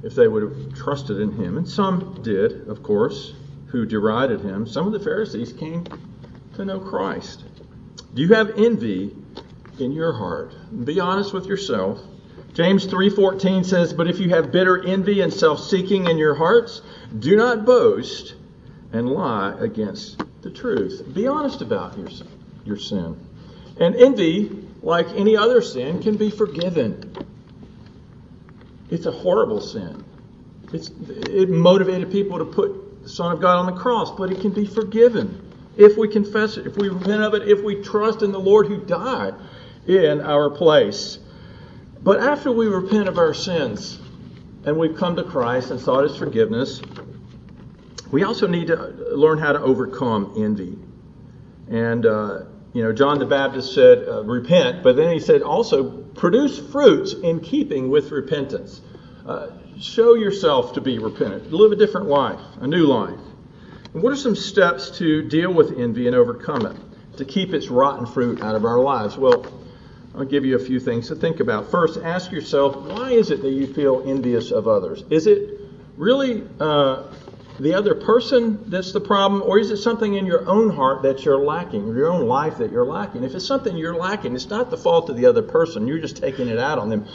if 0.06 0.13
they 0.13 0.28
would 0.28 0.44
have 0.44 0.76
trusted 0.76 1.20
in 1.20 1.32
him. 1.32 1.58
And 1.58 1.68
some 1.68 2.20
did, 2.22 2.68
of 2.70 2.84
course, 2.84 3.34
who 3.68 3.88
derided 3.88 4.41
him. 4.41 4.68
Some 4.68 4.86
of 4.86 4.94
the 4.94 5.00
Pharisees 5.00 5.52
came 5.52 5.84
to 6.54 6.63
know 6.63 6.80
Christ. 6.80 7.44
Do 8.13 8.22
you 8.22 8.34
have 8.36 8.52
envy 8.56 9.15
in 9.80 9.91
your 9.91 10.13
heart? 10.13 10.54
Be 10.86 11.00
honest 11.00 11.34
with 11.34 11.48
yourself. 11.48 12.00
James 12.54 12.86
3:14 12.86 13.63
says, 13.65 13.94
"But 13.94 14.08
if 14.08 14.20
you 14.20 14.30
have 14.30 14.52
bitter 14.52 14.82
envy 14.82 15.22
and 15.22 15.34
self-seeking 15.34 16.08
in 16.08 16.18
your 16.18 16.36
hearts, 16.36 16.82
do 17.18 17.36
not 17.36 17.65
boast 17.65 18.36
and 18.94 19.10
lie 19.10 19.56
against 19.60 20.22
the 20.44 20.52
truth." 20.52 21.04
Be 21.13 21.26
honest 21.28 21.62
about 21.62 21.98
your 21.98 22.08
your 22.63 22.78
sin. 22.78 23.15
And 23.78 23.96
envy, 23.96 24.52
like 24.84 25.08
any 25.15 25.36
other 25.36 25.62
sin, 25.62 26.00
can 26.00 26.15
be 26.15 26.30
forgiven. 26.30 27.12
It's 28.89 29.06
a 29.06 29.12
horrible 29.12 29.62
sin. 29.62 30.04
It's, 30.74 30.89
it 30.89 31.50
motivated 31.50 32.12
people 32.12 32.38
to 32.38 32.45
put 32.45 33.04
the 33.04 33.10
Son 33.10 33.32
of 33.32 33.41
God 33.41 33.58
on 33.58 33.65
the 33.65 33.80
cross, 33.80 34.12
but 34.12 34.32
it 34.32 34.41
can 34.41 34.52
be 34.52 34.65
forgiven 34.65 35.41
if 35.78 35.98
we 35.98 36.08
confess 36.08 36.58
it, 36.58 36.65
if 36.65 36.78
we 36.78 36.89
repent 36.89 37.21
of 37.21 37.34
it, 37.34 37.48
if 37.48 37.63
we 37.63 37.82
trust 37.82 38.21
in 38.21 38.32
the 38.32 38.39
Lord 38.39 38.67
who 38.67 38.78
died 38.78 39.36
in 39.88 40.21
our 40.21 40.50
place. 40.50 41.19
But 42.02 42.19
after 42.19 42.52
we 42.52 42.67
repent 42.67 43.08
of 43.08 43.17
our 43.17 43.34
sins 43.34 44.00
and 44.65 44.78
we've 44.78 44.95
come 44.95 45.15
to 45.15 45.24
Christ 45.24 45.71
and 45.71 45.80
sought 45.80 46.04
His 46.04 46.15
forgiveness, 46.17 46.82
we 48.12 48.24
also 48.24 48.48
need 48.48 48.67
to 48.67 48.76
learn 49.15 49.38
how 49.38 49.52
to 49.52 49.60
overcome 49.60 50.34
envy. 50.38 50.78
And, 51.69 52.06
uh, 52.06 52.43
you 52.76 52.84
know, 52.84 52.92
John 52.92 53.20
the 53.20 53.26
Baptist 53.26 53.74
said, 53.74 54.06
uh, 54.06 54.26
repent, 54.26 54.84
but 54.84 54.98
then 54.98 55.14
he 55.14 55.22
said 55.22 55.42
also, 55.42 55.92
produce 55.92 56.60
fruits 56.60 57.14
in 57.14 57.40
keeping 57.40 57.90
with 57.90 58.12
repentance. 58.12 58.82
Uh, 59.26 59.48
show 59.80 60.16
yourself 60.16 60.74
to 60.74 60.82
be 60.82 61.00
repentant. 61.00 61.54
Live 61.54 61.72
a 61.72 61.78
different 61.78 62.08
life, 62.08 62.42
a 62.60 62.68
new 62.68 62.86
life. 62.86 63.18
And 63.94 64.04
what 64.04 64.12
are 64.12 64.18
some 64.18 64.36
steps 64.36 64.92
to 64.98 65.22
deal 65.22 65.54
with 65.54 65.80
envy 65.80 66.08
and 66.08 66.16
overcome 66.18 66.66
it, 66.66 66.76
to 67.16 67.24
keep 67.24 67.54
its 67.54 67.70
rotten 67.70 68.06
fruit 68.06 68.42
out 68.42 68.56
of 68.56 68.66
our 68.66 68.82
lives? 68.82 69.18
Well, 69.18 69.46
I'll 70.14 70.26
give 70.26 70.44
you 70.44 70.58
a 70.58 70.60
few 70.60 70.82
things 70.82 71.08
to 71.08 71.16
think 71.16 71.40
about. 71.40 71.72
First, 71.72 72.02
ask 72.04 72.30
yourself, 72.30 72.76
why 72.76 73.12
is 73.12 73.32
it 73.32 73.42
that 73.42 73.52
you 73.52 73.74
feel 73.74 74.04
envious 74.06 74.52
of 74.52 74.68
others? 74.68 75.06
Is 75.10 75.28
it 75.28 75.62
really 75.96 76.44
uh, 76.60 77.04
the 77.60 77.74
other 77.74 77.96
person 77.96 78.70
that's 78.70 78.91
the 78.91 79.00
problem, 79.00 79.41
or 79.41 79.60
is 79.60 79.72
it 79.72 79.78
something 79.78 80.15
in 80.15 80.26
your 80.26 80.48
own 80.48 80.70
heart 80.70 81.04
that 81.04 81.24
you're 81.24 81.39
lacking, 81.39 81.89
or 81.89 81.96
your 81.96 82.12
own 82.12 82.28
life 82.28 82.58
that 82.58 82.72
you're 82.72 82.86
lacking? 82.86 83.24
If 83.24 83.34
it's 83.34 83.46
something 83.46 83.78
you're 83.78 83.96
lacking, 83.96 84.36
it's 84.36 84.50
not 84.50 84.70
the 84.70 84.78
fault 84.78 85.10
of 85.10 85.18
the 85.18 85.26
other 85.26 85.41
person. 85.41 85.88
You're 85.88 86.00
just 86.00 86.18
taking 86.18 86.50
it 86.50 86.60
out 86.60 86.80
on 86.80 86.89
them. 86.89 87.08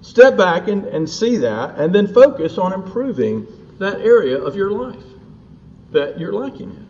Step 0.00 0.36
back 0.36 0.68
and, 0.68 0.86
and 0.86 1.08
see 1.08 1.38
that, 1.38 1.76
and 1.76 1.94
then 1.94 2.12
focus 2.12 2.56
on 2.56 2.72
improving 2.72 3.46
that 3.78 4.00
area 4.00 4.38
of 4.38 4.56
your 4.56 4.70
life 4.70 5.04
that 5.92 6.18
you're 6.18 6.32
lacking 6.32 6.70
in. 6.70 6.88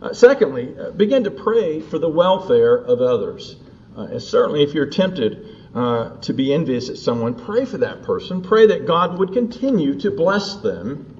Uh, 0.00 0.12
secondly, 0.12 0.74
uh, 0.78 0.90
begin 0.90 1.24
to 1.24 1.30
pray 1.30 1.80
for 1.80 1.98
the 1.98 2.08
welfare 2.08 2.76
of 2.76 3.00
others. 3.00 3.56
Uh, 3.96 4.02
and 4.02 4.22
certainly, 4.22 4.62
if 4.62 4.74
you're 4.74 4.86
tempted 4.86 5.56
uh, 5.74 6.16
to 6.20 6.32
be 6.32 6.52
envious 6.52 6.88
at 6.88 6.96
someone, 6.96 7.34
pray 7.34 7.64
for 7.64 7.78
that 7.78 8.02
person. 8.02 8.42
Pray 8.42 8.66
that 8.66 8.86
God 8.86 9.18
would 9.18 9.32
continue 9.32 9.98
to 10.00 10.10
bless 10.10 10.56
them. 10.56 11.15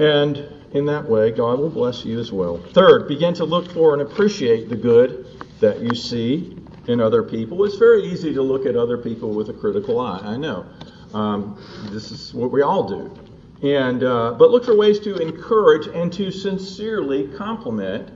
And 0.00 0.48
in 0.72 0.86
that 0.86 1.08
way, 1.08 1.30
God 1.30 1.58
will 1.58 1.68
bless 1.68 2.06
you 2.06 2.18
as 2.18 2.32
well. 2.32 2.56
Third, 2.72 3.06
begin 3.06 3.34
to 3.34 3.44
look 3.44 3.70
for 3.70 3.92
and 3.92 4.00
appreciate 4.00 4.70
the 4.70 4.76
good 4.76 5.26
that 5.60 5.80
you 5.80 5.94
see 5.94 6.56
in 6.86 7.00
other 7.00 7.22
people. 7.22 7.62
It's 7.64 7.76
very 7.76 8.04
easy 8.04 8.32
to 8.32 8.42
look 8.42 8.64
at 8.64 8.76
other 8.76 8.96
people 8.96 9.34
with 9.34 9.50
a 9.50 9.52
critical 9.52 10.00
eye. 10.00 10.20
I 10.22 10.36
know. 10.38 10.64
Um, 11.12 11.62
this 11.90 12.10
is 12.10 12.32
what 12.32 12.50
we 12.50 12.62
all 12.62 12.88
do. 12.88 13.14
And, 13.62 14.02
uh, 14.02 14.32
but 14.38 14.50
look 14.50 14.64
for 14.64 14.74
ways 14.74 15.00
to 15.00 15.16
encourage 15.16 15.86
and 15.86 16.10
to 16.14 16.30
sincerely 16.30 17.28
compliment 17.36 18.10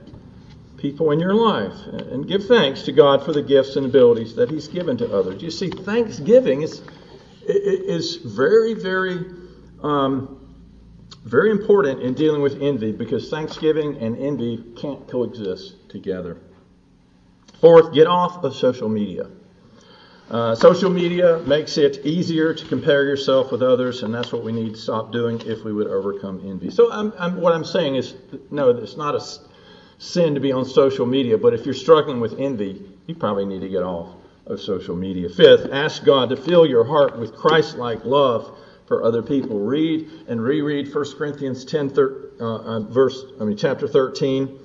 people 0.77 1.11
in 1.11 1.19
your 1.19 1.35
life 1.35 1.73
and 1.87 2.27
give 2.27 2.47
thanks 2.47 2.81
to 2.83 2.91
God 2.91 3.23
for 3.23 3.31
the 3.31 3.43
gifts 3.43 3.75
and 3.75 3.85
abilities 3.85 4.35
that 4.35 4.49
He's 4.49 4.67
given 4.67 4.97
to 4.97 5.15
others. 5.15 5.43
You 5.43 5.51
see, 5.51 5.69
thanksgiving 5.69 6.63
is, 6.63 6.81
is 7.45 8.15
very, 8.15 8.73
very, 8.73 9.23
um, 9.83 10.44
very 11.25 11.49
important 11.49 12.01
in 12.01 12.13
dealing 12.13 12.41
with 12.41 12.61
envy 12.61 12.91
because 12.91 13.29
thanksgiving 13.29 13.97
and 13.97 14.17
envy 14.17 14.63
can't 14.77 15.07
coexist 15.07 15.89
together. 15.89 16.37
Fourth, 17.59 17.91
get 17.93 18.05
off 18.05 18.43
of 18.43 18.55
social 18.55 18.87
media. 18.87 19.27
Uh, 20.29 20.55
social 20.55 20.89
media 20.89 21.39
makes 21.45 21.77
it 21.77 22.03
easier 22.05 22.53
to 22.53 22.65
compare 22.65 23.05
yourself 23.05 23.51
with 23.51 23.61
others, 23.61 24.03
and 24.03 24.13
that's 24.13 24.31
what 24.31 24.43
we 24.43 24.51
need 24.51 24.73
to 24.73 24.79
stop 24.79 25.11
doing 25.11 25.39
if 25.45 25.63
we 25.63 25.71
would 25.73 25.87
overcome 25.87 26.41
envy. 26.45 26.69
So, 26.69 26.91
I'm, 26.91 27.13
I'm, 27.17 27.35
what 27.35 27.53
I'm 27.53 27.65
saying 27.65 27.95
is, 27.95 28.15
no, 28.49 28.69
it's 28.69 28.97
not 28.97 29.15
a 29.15 29.23
sin 29.97 30.33
to 30.33 30.39
be 30.39 30.51
on 30.51 30.65
social 30.65 31.05
media, 31.05 31.37
but 31.37 31.53
if 31.53 31.65
you're 31.65 31.75
struggling 31.75 32.19
with 32.19 32.39
envy, 32.39 32.83
you 33.05 33.15
probably 33.15 33.45
need 33.45 33.61
to 33.61 33.69
get 33.69 33.83
off 33.83 34.15
of 34.47 34.59
social 34.59 34.95
media. 34.95 35.29
Fifth, 35.29 35.69
ask 35.71 36.03
God 36.03 36.29
to 36.29 36.35
fill 36.35 36.65
your 36.65 36.83
heart 36.83 37.17
with 37.17 37.35
Christ-like 37.35 38.03
love 38.03 38.57
for 38.87 39.03
other 39.03 39.21
people. 39.21 39.59
Read 39.59 40.09
and 40.27 40.41
reread 40.41 40.93
1 40.93 41.05
Corinthians 41.17 41.65
10, 41.65 41.89
thir- 41.89 42.31
uh, 42.39 42.55
uh, 42.55 42.79
verse, 42.81 43.23
I 43.39 43.43
mean, 43.43 43.57
chapter 43.57 43.87
13. 43.87 44.59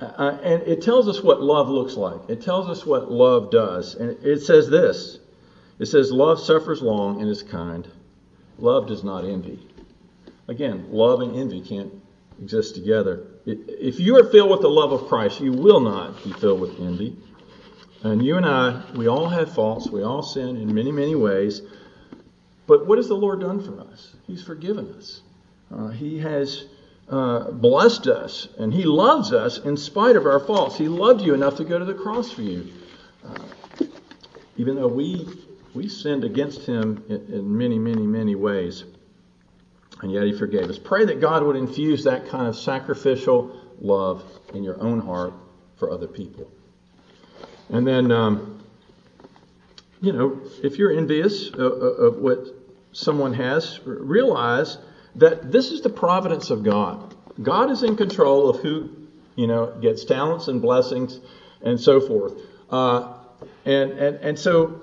Uh, 0.00 0.38
and 0.42 0.62
it 0.62 0.82
tells 0.82 1.08
us 1.08 1.22
what 1.22 1.42
love 1.42 1.68
looks 1.68 1.94
like. 1.94 2.28
It 2.28 2.42
tells 2.42 2.68
us 2.68 2.86
what 2.86 3.10
love 3.10 3.50
does. 3.50 3.94
And 3.94 4.22
it 4.24 4.40
says 4.40 4.68
this 4.68 5.18
it 5.78 5.86
says, 5.86 6.12
Love 6.12 6.40
suffers 6.40 6.82
long 6.82 7.20
and 7.20 7.30
is 7.30 7.42
kind. 7.42 7.88
Love 8.58 8.86
does 8.86 9.04
not 9.04 9.24
envy. 9.24 9.60
Again, 10.48 10.86
love 10.90 11.20
and 11.20 11.36
envy 11.36 11.60
can't 11.60 11.92
exist 12.40 12.74
together. 12.74 13.26
If 13.46 14.00
you 14.00 14.16
are 14.16 14.24
filled 14.30 14.50
with 14.50 14.60
the 14.60 14.70
love 14.70 14.92
of 14.92 15.08
Christ, 15.08 15.40
you 15.40 15.52
will 15.52 15.80
not 15.80 16.22
be 16.24 16.32
filled 16.32 16.60
with 16.60 16.78
envy. 16.80 17.16
And 18.02 18.24
you 18.24 18.36
and 18.36 18.46
I, 18.46 18.82
we 18.94 19.08
all 19.08 19.28
have 19.28 19.52
faults. 19.52 19.90
We 19.90 20.02
all 20.02 20.22
sin 20.22 20.56
in 20.56 20.72
many, 20.72 20.92
many 20.92 21.14
ways. 21.14 21.62
But 22.68 22.86
what 22.86 22.98
has 22.98 23.08
the 23.08 23.14
Lord 23.14 23.40
done 23.40 23.60
for 23.60 23.80
us? 23.80 24.12
He's 24.26 24.44
forgiven 24.44 24.94
us. 24.96 25.22
Uh, 25.74 25.88
he 25.88 26.18
has 26.18 26.66
uh, 27.08 27.50
blessed 27.50 28.06
us, 28.06 28.48
and 28.58 28.72
He 28.72 28.84
loves 28.84 29.32
us 29.32 29.58
in 29.58 29.76
spite 29.76 30.16
of 30.16 30.26
our 30.26 30.38
faults. 30.38 30.76
He 30.76 30.86
loved 30.86 31.22
you 31.22 31.32
enough 31.32 31.56
to 31.56 31.64
go 31.64 31.78
to 31.78 31.84
the 31.86 31.94
cross 31.94 32.30
for 32.30 32.42
you, 32.42 32.70
uh, 33.26 33.84
even 34.58 34.76
though 34.76 34.86
we 34.86 35.26
we 35.74 35.88
sinned 35.88 36.24
against 36.24 36.66
Him 36.66 37.02
in, 37.08 37.32
in 37.32 37.56
many, 37.56 37.78
many, 37.78 38.06
many 38.06 38.34
ways, 38.34 38.84
and 40.02 40.12
yet 40.12 40.24
He 40.24 40.32
forgave 40.32 40.68
us. 40.68 40.78
Pray 40.78 41.06
that 41.06 41.20
God 41.22 41.42
would 41.42 41.56
infuse 41.56 42.04
that 42.04 42.28
kind 42.28 42.46
of 42.46 42.54
sacrificial 42.54 43.58
love 43.80 44.22
in 44.52 44.62
your 44.62 44.78
own 44.82 45.00
heart 45.00 45.32
for 45.76 45.90
other 45.90 46.06
people, 46.06 46.50
and 47.70 47.86
then. 47.86 48.12
Um, 48.12 48.54
you 50.00 50.12
know, 50.12 50.40
if 50.62 50.78
you're 50.78 50.96
envious 50.96 51.48
of, 51.48 51.58
of 51.58 52.16
what 52.18 52.38
someone 52.92 53.34
has, 53.34 53.80
realize 53.84 54.78
that 55.16 55.50
this 55.50 55.70
is 55.70 55.82
the 55.82 55.90
providence 55.90 56.50
of 56.50 56.62
God. 56.62 57.14
God 57.42 57.70
is 57.70 57.82
in 57.82 57.96
control 57.96 58.48
of 58.48 58.60
who, 58.60 58.90
you 59.36 59.46
know, 59.46 59.66
gets 59.80 60.04
talents 60.04 60.48
and 60.48 60.60
blessings 60.60 61.20
and 61.62 61.80
so 61.80 62.00
forth. 62.00 62.34
Uh, 62.70 63.14
and, 63.64 63.92
and, 63.92 64.16
and 64.16 64.38
so 64.38 64.82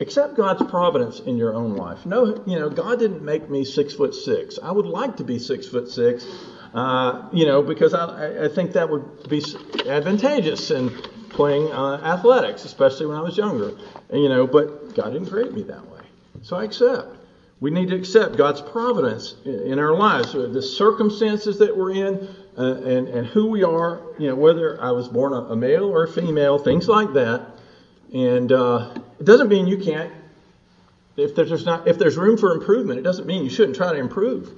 accept 0.00 0.36
God's 0.36 0.62
providence 0.70 1.20
in 1.20 1.36
your 1.36 1.54
own 1.54 1.76
life. 1.76 2.04
No, 2.06 2.42
you 2.46 2.58
know, 2.58 2.68
God 2.68 2.98
didn't 2.98 3.22
make 3.22 3.48
me 3.48 3.64
six 3.64 3.94
foot 3.94 4.14
six. 4.14 4.58
I 4.62 4.70
would 4.70 4.86
like 4.86 5.18
to 5.18 5.24
be 5.24 5.38
six 5.38 5.66
foot 5.66 5.90
six, 5.90 6.26
uh, 6.74 7.28
you 7.32 7.46
know, 7.46 7.62
because 7.62 7.94
I, 7.94 8.44
I 8.44 8.48
think 8.48 8.72
that 8.72 8.88
would 8.88 9.28
be 9.28 9.42
advantageous 9.86 10.70
in 10.70 10.90
playing 11.30 11.72
uh, 11.72 12.00
athletics, 12.02 12.64
especially 12.64 13.06
when 13.06 13.16
I 13.16 13.22
was 13.22 13.36
younger. 13.36 13.72
And, 14.10 14.22
you 14.22 14.28
know, 14.28 14.46
but 14.46 14.94
God 14.94 15.12
didn't 15.12 15.28
create 15.28 15.52
me 15.52 15.62
that 15.64 15.86
way. 15.90 15.93
So 16.44 16.56
I 16.56 16.64
accept. 16.64 17.16
We 17.60 17.70
need 17.70 17.88
to 17.88 17.96
accept 17.96 18.36
God's 18.36 18.60
providence 18.60 19.34
in 19.46 19.78
our 19.78 19.94
lives, 19.94 20.34
the 20.34 20.60
circumstances 20.60 21.58
that 21.58 21.74
we're 21.74 21.92
in, 21.92 22.28
uh, 22.58 22.74
and, 22.82 23.08
and 23.08 23.26
who 23.26 23.46
we 23.46 23.64
are, 23.64 24.02
you 24.18 24.28
know, 24.28 24.34
whether 24.34 24.80
I 24.80 24.90
was 24.90 25.08
born 25.08 25.32
a, 25.32 25.52
a 25.52 25.56
male 25.56 25.84
or 25.84 26.04
a 26.04 26.08
female, 26.08 26.58
things 26.58 26.86
like 26.86 27.14
that. 27.14 27.40
And 28.12 28.52
uh, 28.52 28.94
it 29.18 29.24
doesn't 29.24 29.48
mean 29.48 29.66
you 29.66 29.78
can't, 29.78 30.12
if 31.16 31.34
there's, 31.34 31.64
not, 31.64 31.88
if 31.88 31.98
there's 31.98 32.18
room 32.18 32.36
for 32.36 32.52
improvement, 32.52 32.98
it 32.98 33.02
doesn't 33.02 33.26
mean 33.26 33.42
you 33.42 33.50
shouldn't 33.50 33.76
try 33.76 33.92
to 33.92 33.98
improve. 33.98 34.52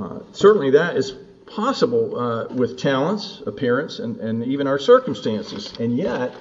Uh, 0.00 0.20
certainly 0.32 0.70
that 0.70 0.96
is 0.96 1.12
possible 1.44 2.18
uh, 2.18 2.46
with 2.54 2.78
talents, 2.78 3.42
appearance, 3.46 3.98
and, 3.98 4.16
and 4.20 4.44
even 4.44 4.66
our 4.66 4.78
circumstances. 4.78 5.74
And 5.78 5.94
yet, 5.94 6.34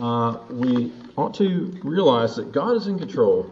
uh, 0.00 0.38
we 0.48 0.92
ought 1.16 1.34
to 1.34 1.76
realize 1.82 2.36
that 2.36 2.52
God 2.52 2.76
is 2.76 2.86
in 2.86 3.00
control 3.00 3.50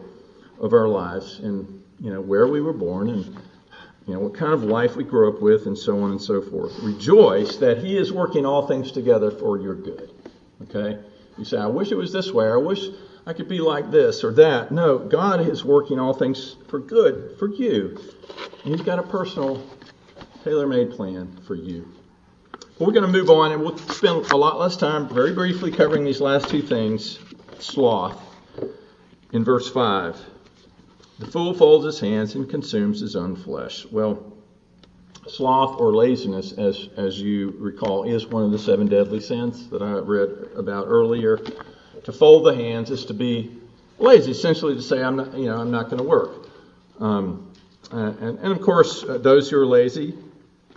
of 0.61 0.71
our 0.73 0.87
lives 0.87 1.39
and 1.39 1.83
you 1.99 2.09
know 2.11 2.21
where 2.21 2.47
we 2.47 2.61
were 2.61 2.73
born 2.73 3.09
and 3.09 3.37
you 4.07 4.13
know, 4.15 4.19
what 4.19 4.33
kind 4.33 4.53
of 4.53 4.63
life 4.63 4.95
we 4.95 5.03
grew 5.03 5.33
up 5.33 5.41
with, 5.41 5.67
and 5.67 5.77
so 5.77 6.01
on 6.01 6.11
and 6.11 6.21
so 6.21 6.41
forth. 6.41 6.77
Rejoice 6.81 7.57
that 7.57 7.77
He 7.77 7.97
is 7.97 8.11
working 8.11 8.45
all 8.45 8.67
things 8.67 8.91
together 8.91 9.29
for 9.29 9.59
your 9.59 9.75
good. 9.75 10.11
Okay? 10.63 10.99
You 11.37 11.45
say, 11.45 11.57
I 11.57 11.67
wish 11.67 11.91
it 11.91 11.95
was 11.95 12.11
this 12.11 12.31
way. 12.31 12.47
I 12.47 12.57
wish 12.57 12.79
I 13.25 13.33
could 13.33 13.47
be 13.47 13.59
like 13.59 13.91
this 13.91 14.23
or 14.23 14.33
that. 14.33 14.71
No, 14.71 14.97
God 14.97 15.47
is 15.47 15.63
working 15.63 15.99
all 15.99 16.13
things 16.13 16.55
for 16.67 16.79
good 16.79 17.37
for 17.37 17.47
you. 17.49 17.97
And 18.63 18.73
He's 18.73 18.81
got 18.81 18.97
a 18.97 19.03
personal, 19.03 19.63
tailor 20.43 20.67
made 20.67 20.91
plan 20.91 21.39
for 21.45 21.55
you. 21.55 21.87
we're 22.79 22.91
going 22.91 23.05
to 23.05 23.11
move 23.11 23.29
on 23.29 23.51
and 23.51 23.61
we'll 23.61 23.77
spend 23.77 24.25
a 24.31 24.37
lot 24.37 24.59
less 24.59 24.75
time, 24.77 25.07
very 25.09 25.33
briefly, 25.33 25.71
covering 25.71 26.03
these 26.03 26.19
last 26.19 26.49
two 26.49 26.63
things 26.63 27.19
sloth 27.59 28.19
in 29.31 29.43
verse 29.43 29.69
5. 29.69 30.30
The 31.21 31.27
fool 31.27 31.53
folds 31.53 31.85
his 31.85 31.99
hands 31.99 32.33
and 32.33 32.49
consumes 32.49 32.99
his 32.99 33.15
own 33.15 33.35
flesh. 33.35 33.85
Well, 33.85 34.33
sloth 35.27 35.79
or 35.79 35.93
laziness, 35.93 36.51
as, 36.53 36.89
as 36.97 37.21
you 37.21 37.53
recall, 37.59 38.05
is 38.05 38.25
one 38.25 38.43
of 38.43 38.51
the 38.51 38.57
seven 38.57 38.87
deadly 38.87 39.19
sins 39.19 39.69
that 39.69 39.83
I 39.83 39.91
read 39.99 40.49
about 40.55 40.87
earlier. 40.87 41.37
To 42.05 42.11
fold 42.11 42.47
the 42.47 42.55
hands 42.55 42.89
is 42.89 43.05
to 43.05 43.13
be 43.13 43.55
lazy, 43.99 44.31
essentially 44.31 44.73
to 44.73 44.81
say, 44.81 45.03
I'm 45.03 45.15
not, 45.15 45.37
you 45.37 45.45
know, 45.45 45.57
I'm 45.57 45.69
not 45.69 45.91
going 45.91 45.99
to 45.99 46.03
work. 46.03 46.47
Um, 46.99 47.53
and, 47.91 48.39
and, 48.39 48.51
of 48.51 48.59
course, 48.61 49.03
uh, 49.03 49.19
those 49.19 49.47
who 49.47 49.59
are 49.59 49.65
lazy 49.67 50.17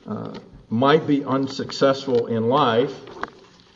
uh, 0.06 0.34
might 0.68 1.06
be 1.06 1.24
unsuccessful 1.24 2.26
in 2.26 2.50
life 2.50 2.94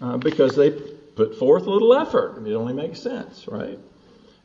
uh, 0.03 0.19
because 0.19 0.55
they 0.55 0.71
put 0.71 1.35
forth 1.39 1.63
little 1.63 1.95
effort. 1.95 2.47
It 2.47 2.53
only 2.53 2.75
makes 2.75 3.01
sense, 3.01 3.49
right? 3.49 3.79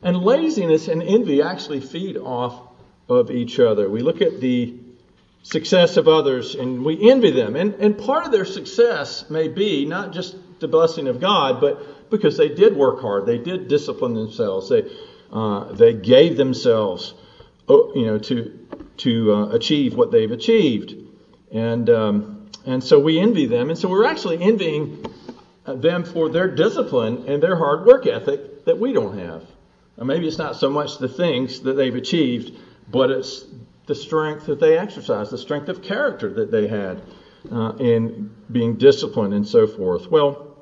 And 0.04 0.18
laziness 0.18 0.86
and 0.88 1.02
envy 1.02 1.42
actually 1.42 1.80
feed 1.80 2.18
off 2.18 2.60
of 3.08 3.30
each 3.30 3.58
other. 3.58 3.88
We 3.88 4.00
look 4.00 4.20
at 4.20 4.40
the 4.40 4.74
success 5.42 5.96
of 5.96 6.08
others 6.08 6.54
and 6.54 6.84
we 6.84 7.10
envy 7.10 7.30
them. 7.30 7.56
And, 7.56 7.74
and 7.74 7.96
part 7.96 8.26
of 8.26 8.32
their 8.32 8.44
success 8.44 9.28
may 9.30 9.48
be 9.48 9.84
not 9.86 10.12
just 10.12 10.36
the 10.60 10.68
blessing 10.68 11.08
of 11.08 11.20
God, 11.20 11.60
but 11.60 12.10
because 12.10 12.36
they 12.36 12.48
did 12.48 12.76
work 12.76 13.00
hard, 13.00 13.26
they 13.26 13.38
did 13.38 13.68
discipline 13.68 14.14
themselves, 14.14 14.68
they, 14.68 14.90
uh, 15.32 15.72
they 15.72 15.94
gave 15.94 16.36
themselves 16.36 17.14
uh, 17.68 17.92
you 17.94 18.06
know, 18.06 18.18
to, 18.18 18.66
to 18.98 19.32
uh, 19.32 19.48
achieve 19.48 19.94
what 19.96 20.12
they've 20.12 20.30
achieved. 20.30 20.94
And, 21.52 21.88
um, 21.88 22.50
and 22.66 22.82
so 22.82 22.98
we 22.98 23.18
envy 23.18 23.46
them. 23.46 23.70
And 23.70 23.78
so 23.78 23.88
we're 23.88 24.06
actually 24.06 24.42
envying 24.42 25.04
them 25.66 26.04
for 26.04 26.28
their 26.28 26.48
discipline 26.48 27.24
and 27.26 27.42
their 27.42 27.56
hard 27.56 27.86
work 27.86 28.06
ethic 28.06 28.64
that 28.66 28.78
we 28.78 28.92
don't 28.92 29.18
have. 29.18 29.44
Or 29.96 30.04
maybe 30.04 30.26
it's 30.26 30.38
not 30.38 30.56
so 30.56 30.68
much 30.68 30.98
the 30.98 31.08
things 31.08 31.60
that 31.60 31.74
they've 31.74 31.94
achieved, 31.94 32.56
but 32.88 33.10
it's 33.10 33.44
the 33.86 33.94
strength 33.94 34.46
that 34.46 34.60
they 34.60 34.78
exercise, 34.78 35.30
the 35.30 35.38
strength 35.38 35.68
of 35.68 35.82
character 35.82 36.32
that 36.32 36.50
they 36.50 36.66
had 36.66 37.02
uh, 37.52 37.72
in 37.78 38.30
being 38.50 38.76
disciplined 38.76 39.34
and 39.34 39.46
so 39.46 39.66
forth. 39.66 40.10
Well, 40.10 40.56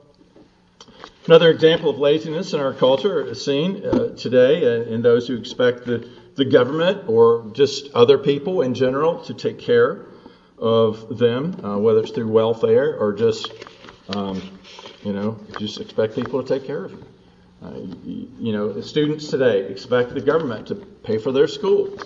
another 1.26 1.50
example 1.50 1.88
of 1.88 1.98
laziness 1.98 2.52
in 2.52 2.60
our 2.60 2.72
culture 2.72 3.24
is 3.24 3.42
seen 3.42 3.84
uh, 3.84 4.14
today 4.16 4.64
uh, 4.64 4.82
in 4.82 5.02
those 5.02 5.26
who 5.26 5.36
expect 5.36 5.84
the, 5.84 6.06
the 6.34 6.44
government 6.44 7.08
or 7.08 7.46
just 7.52 7.88
other 7.94 8.18
people 8.18 8.62
in 8.62 8.74
general 8.74 9.18
to 9.24 9.34
take 9.34 9.58
care 9.58 10.06
of 10.58 11.18
them, 11.18 11.58
uh, 11.64 11.78
whether 11.78 12.00
it's 12.00 12.10
through 12.10 12.28
welfare 12.28 12.96
or 12.96 13.12
just, 13.12 13.52
um, 14.10 14.42
you 15.04 15.12
know, 15.12 15.38
just 15.58 15.80
expect 15.80 16.14
people 16.14 16.42
to 16.42 16.48
take 16.48 16.66
care 16.66 16.84
of 16.84 16.92
you. 16.92 17.11
Uh, 17.62 17.78
you, 18.02 18.28
you, 18.38 18.52
know, 18.52 18.80
students 18.80 19.28
today 19.28 19.66
expect 19.66 20.14
the 20.14 20.20
government 20.20 20.66
to 20.66 20.74
pay 20.74 21.16
for 21.16 21.30
their 21.30 21.46
school, 21.46 21.96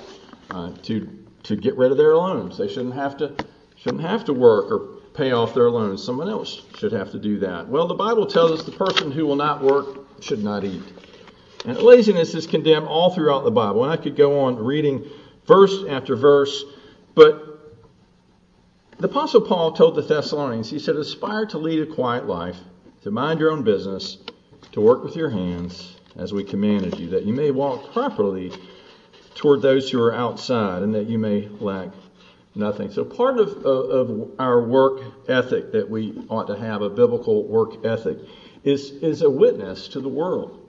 uh, 0.51 0.71
to 0.83 1.09
to 1.45 1.57
get 1.57 1.77
rid 1.77 1.93
of 1.93 1.97
their 1.97 2.15
loans. 2.15 2.59
They 2.59 2.69
shouldn't 2.69 2.95
have 2.95 3.17
to 3.19 3.35
shouldn't 3.77 4.03
have 4.03 4.25
to 4.27 4.35
work 4.35 4.71
or 4.71 5.01
pay 5.15 5.33
off 5.33 5.55
their 5.55 5.71
loans. 5.71 6.05
Someone 6.05 6.29
else 6.29 6.63
should 6.77 6.93
have 6.93 7.11
to 7.13 7.19
do 7.19 7.39
that. 7.39 7.69
Well, 7.69 7.87
the 7.87 7.95
Bible 7.95 8.27
tells 8.27 8.51
us 8.51 8.67
the 8.67 8.73
person 8.73 9.11
who 9.11 9.27
will 9.27 9.37
not 9.37 9.63
work 9.63 9.99
should 10.21 10.45
not 10.45 10.65
eat. 10.65 10.83
And 11.65 11.79
laziness 11.79 12.35
is 12.35 12.47
condemned 12.47 12.87
all 12.87 13.11
throughout 13.11 13.45
the 13.45 13.51
Bible. 13.51 13.85
And 13.85 13.93
I 13.93 13.97
could 13.97 14.17
go 14.17 14.41
on 14.41 14.57
reading 14.57 15.05
verse 15.47 15.85
after 15.89 16.17
verse, 16.17 16.65
but 17.15 17.77
the 18.99 19.09
Apostle 19.09 19.43
Paul 19.43 19.73
told 19.73 19.95
the 19.95 20.03
Thessalonians, 20.03 20.71
he 20.71 20.79
said, 20.79 20.97
aspire 20.97 21.47
to 21.47 21.59
lead 21.59 21.81
a 21.81 21.87
quiet 21.87 22.27
life, 22.27 22.57
to 23.03 23.11
mind 23.11 23.41
your 23.41 23.51
own 23.51 23.63
business 23.63 24.19
to 24.77 24.83
work 24.83 25.03
with 25.03 25.17
your 25.17 25.31
hands 25.31 25.97
as 26.17 26.35
we 26.35 26.45
commanded 26.45 26.99
you, 26.99 27.09
that 27.09 27.25
you 27.25 27.33
may 27.33 27.51
walk 27.51 27.95
properly 27.95 28.53
toward 29.35 29.63
those 29.63 29.91
who 29.91 29.99
are 30.03 30.15
outside, 30.15 30.83
and 30.83 30.95
that 30.95 31.07
you 31.07 31.17
may 31.17 31.49
lack 31.61 31.89
nothing. 32.55 32.93
So, 32.93 33.03
part 33.03 33.39
of, 33.39 33.57
of, 33.65 34.11
of 34.11 34.31
our 34.39 34.63
work 34.63 35.01
ethic 35.29 35.73
that 35.73 35.89
we 35.89 36.23
ought 36.29 36.47
to 36.49 36.59
have, 36.59 36.83
a 36.83 36.91
biblical 36.91 37.45
work 37.45 37.87
ethic, 37.87 38.19
is, 38.65 38.91
is 38.91 39.23
a 39.23 39.31
witness 39.31 39.89
to 39.89 40.01
the 40.03 40.11
world. 40.11 40.69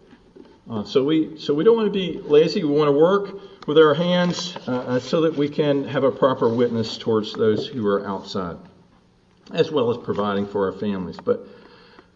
Uh, 0.70 0.86
so 0.86 1.04
we 1.04 1.38
so 1.38 1.54
we 1.54 1.66
don't 1.66 1.76
want 1.76 1.88
to 1.88 1.92
be 1.92 2.22
lazy. 2.22 2.64
We 2.64 2.72
want 2.72 2.88
to 2.88 2.98
work 2.98 3.68
with 3.68 3.78
our 3.78 3.94
hands 3.94 4.56
uh, 4.68 4.72
uh 4.72 5.00
so 5.00 5.22
that 5.22 5.36
we 5.36 5.50
can 5.50 5.86
have 5.86 6.06
a 6.06 6.12
proper 6.12 6.48
witness 6.48 6.98
towards 6.98 7.34
those 7.34 7.68
who 7.68 7.86
are 7.88 8.08
outside, 8.08 8.58
as 9.52 9.70
well 9.70 9.92
as 9.92 9.98
providing 9.98 10.46
for 10.46 10.66
our 10.72 10.78
families. 10.78 11.18
But 11.18 11.48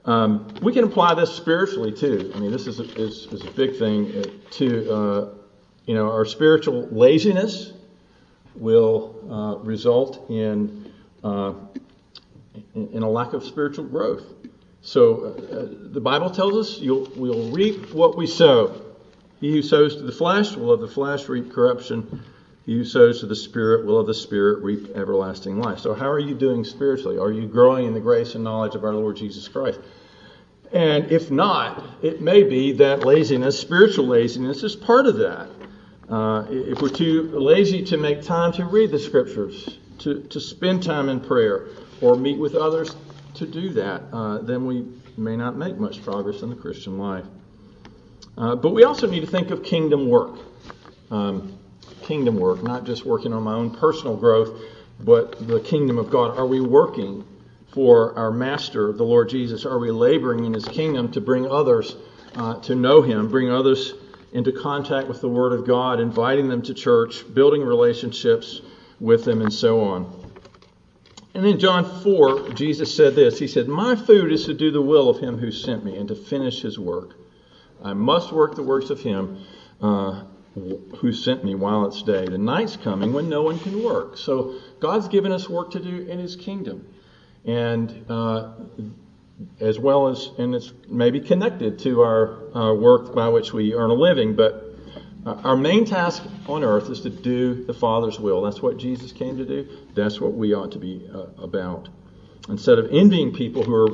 um, 0.05 0.47
we 0.61 0.73
can 0.73 0.83
apply 0.83 1.13
this 1.13 1.33
spiritually 1.33 1.91
too. 1.91 2.31
I 2.35 2.39
mean, 2.39 2.51
this 2.51 2.67
is 2.67 2.79
a, 2.79 2.83
is, 2.99 3.27
is 3.31 3.45
a 3.45 3.51
big 3.51 3.77
thing 3.77 4.15
uh, 4.15 4.23
to, 4.51 4.91
uh, 4.91 5.29
you 5.85 5.93
know, 5.93 6.09
our 6.11 6.25
spiritual 6.25 6.87
laziness 6.91 7.73
will 8.55 9.15
uh, 9.29 9.63
result 9.63 10.29
in, 10.29 10.91
uh, 11.23 11.53
in, 12.73 13.03
a 13.03 13.09
lack 13.09 13.33
of 13.33 13.43
spiritual 13.43 13.85
growth. 13.85 14.23
So 14.81 15.25
uh, 15.25 15.91
the 15.93 16.01
Bible 16.01 16.31
tells 16.31 16.55
us 16.55 16.81
we'll 16.81 17.51
reap 17.51 17.93
what 17.93 18.17
we 18.17 18.25
sow. 18.25 18.81
He 19.39 19.51
who 19.51 19.61
sows 19.61 19.95
to 19.97 20.03
the 20.03 20.11
flesh 20.11 20.55
will 20.55 20.71
of 20.71 20.81
the 20.81 20.87
flesh 20.87 21.29
reap 21.29 21.51
corruption. 21.51 22.23
He 22.65 22.75
who 22.75 22.85
sows 22.85 23.21
to 23.21 23.25
the 23.25 23.35
Spirit 23.35 23.85
will 23.85 23.99
of 23.99 24.07
the 24.07 24.13
Spirit 24.13 24.63
reap 24.63 24.95
everlasting 24.95 25.59
life. 25.59 25.79
So, 25.79 25.93
how 25.93 26.09
are 26.09 26.19
you 26.19 26.35
doing 26.35 26.63
spiritually? 26.63 27.17
Are 27.17 27.31
you 27.31 27.47
growing 27.47 27.87
in 27.87 27.93
the 27.93 27.99
grace 27.99 28.35
and 28.35 28.43
knowledge 28.43 28.75
of 28.75 28.83
our 28.83 28.93
Lord 28.93 29.17
Jesus 29.17 29.47
Christ? 29.47 29.79
And 30.71 31.11
if 31.11 31.31
not, 31.31 31.83
it 32.01 32.21
may 32.21 32.43
be 32.43 32.73
that 32.73 33.03
laziness, 33.03 33.59
spiritual 33.59 34.07
laziness, 34.07 34.63
is 34.63 34.75
part 34.75 35.05
of 35.05 35.17
that. 35.17 35.49
Uh, 36.07 36.45
if 36.49 36.81
we're 36.81 36.89
too 36.89 37.31
lazy 37.33 37.83
to 37.85 37.97
make 37.97 38.21
time 38.21 38.51
to 38.53 38.65
read 38.65 38.91
the 38.91 38.99
Scriptures, 38.99 39.77
to, 39.99 40.21
to 40.23 40.39
spend 40.39 40.83
time 40.83 41.09
in 41.09 41.19
prayer, 41.19 41.67
or 41.99 42.15
meet 42.15 42.37
with 42.37 42.55
others 42.55 42.95
to 43.35 43.45
do 43.45 43.69
that, 43.69 44.03
uh, 44.13 44.37
then 44.39 44.65
we 44.65 44.85
may 45.17 45.35
not 45.35 45.57
make 45.57 45.77
much 45.77 46.03
progress 46.03 46.41
in 46.41 46.49
the 46.49 46.55
Christian 46.55 46.97
life. 46.97 47.25
Uh, 48.37 48.55
but 48.55 48.69
we 48.69 48.83
also 48.83 49.09
need 49.09 49.21
to 49.21 49.27
think 49.27 49.51
of 49.51 49.63
kingdom 49.63 50.09
work. 50.09 50.39
Um, 51.09 51.57
kingdom 52.03 52.37
work, 52.37 52.63
not 52.63 52.85
just 52.85 53.05
working 53.05 53.33
on 53.33 53.43
my 53.43 53.53
own 53.53 53.71
personal 53.71 54.15
growth, 54.15 54.59
but 54.99 55.47
the 55.47 55.59
kingdom 55.59 55.97
of 55.97 56.09
God. 56.09 56.37
Are 56.37 56.45
we 56.45 56.61
working 56.61 57.25
for 57.69 58.17
our 58.17 58.31
Master, 58.31 58.91
the 58.91 59.03
Lord 59.03 59.29
Jesus? 59.29 59.65
Are 59.65 59.79
we 59.79 59.91
laboring 59.91 60.45
in 60.45 60.53
His 60.53 60.65
kingdom 60.65 61.11
to 61.13 61.21
bring 61.21 61.47
others 61.49 61.95
uh, 62.35 62.59
to 62.61 62.75
know 62.75 63.01
Him, 63.01 63.29
bring 63.29 63.49
others 63.49 63.93
into 64.33 64.51
contact 64.51 65.07
with 65.07 65.21
the 65.21 65.27
Word 65.27 65.53
of 65.53 65.65
God, 65.65 65.99
inviting 65.99 66.47
them 66.47 66.61
to 66.63 66.73
church, 66.73 67.23
building 67.33 67.61
relationships 67.61 68.61
with 68.99 69.25
them, 69.25 69.41
and 69.41 69.53
so 69.53 69.81
on? 69.81 70.31
And 71.33 71.45
in 71.45 71.59
John 71.59 72.01
4, 72.03 72.49
Jesus 72.49 72.93
said 72.93 73.15
this 73.15 73.39
He 73.39 73.47
said, 73.47 73.67
My 73.67 73.95
food 73.95 74.31
is 74.31 74.45
to 74.45 74.53
do 74.53 74.71
the 74.71 74.81
will 74.81 75.09
of 75.09 75.19
Him 75.19 75.37
who 75.37 75.51
sent 75.51 75.83
me 75.83 75.97
and 75.97 76.07
to 76.09 76.15
finish 76.15 76.61
His 76.61 76.77
work. 76.77 77.15
I 77.83 77.93
must 77.93 78.31
work 78.31 78.55
the 78.55 78.63
works 78.63 78.89
of 78.89 78.99
Him. 78.99 79.43
Uh, 79.81 80.23
who 80.53 81.13
sent 81.13 81.43
me 81.45 81.55
while 81.55 81.85
it's 81.85 82.03
day. 82.03 82.25
The 82.25 82.37
night's 82.37 82.75
coming 82.75 83.13
when 83.13 83.29
no 83.29 83.41
one 83.41 83.57
can 83.59 83.83
work. 83.83 84.17
So 84.17 84.55
God's 84.79 85.07
given 85.07 85.31
us 85.31 85.47
work 85.49 85.71
to 85.71 85.79
do 85.79 86.09
in 86.09 86.19
His 86.19 86.35
kingdom. 86.35 86.87
And 87.45 88.05
uh, 88.09 88.53
as 89.59 89.79
well 89.79 90.07
as, 90.07 90.29
and 90.37 90.53
it's 90.53 90.73
maybe 90.87 91.19
connected 91.19 91.79
to 91.79 92.01
our 92.01 92.55
uh, 92.55 92.73
work 92.73 93.15
by 93.15 93.29
which 93.29 93.53
we 93.53 93.73
earn 93.73 93.89
a 93.89 93.93
living, 93.93 94.35
but 94.35 94.75
uh, 95.25 95.35
our 95.43 95.55
main 95.55 95.85
task 95.85 96.23
on 96.47 96.63
earth 96.63 96.89
is 96.89 97.01
to 97.01 97.09
do 97.09 97.63
the 97.65 97.73
Father's 97.73 98.19
will. 98.19 98.41
That's 98.41 98.61
what 98.61 98.77
Jesus 98.77 99.11
came 99.11 99.37
to 99.37 99.45
do. 99.45 99.67
That's 99.93 100.19
what 100.19 100.33
we 100.33 100.53
ought 100.53 100.71
to 100.73 100.79
be 100.79 101.09
uh, 101.13 101.27
about. 101.41 101.89
Instead 102.49 102.79
of 102.79 102.89
envying 102.91 103.31
people 103.33 103.63
who 103.63 103.73
are 103.73 103.89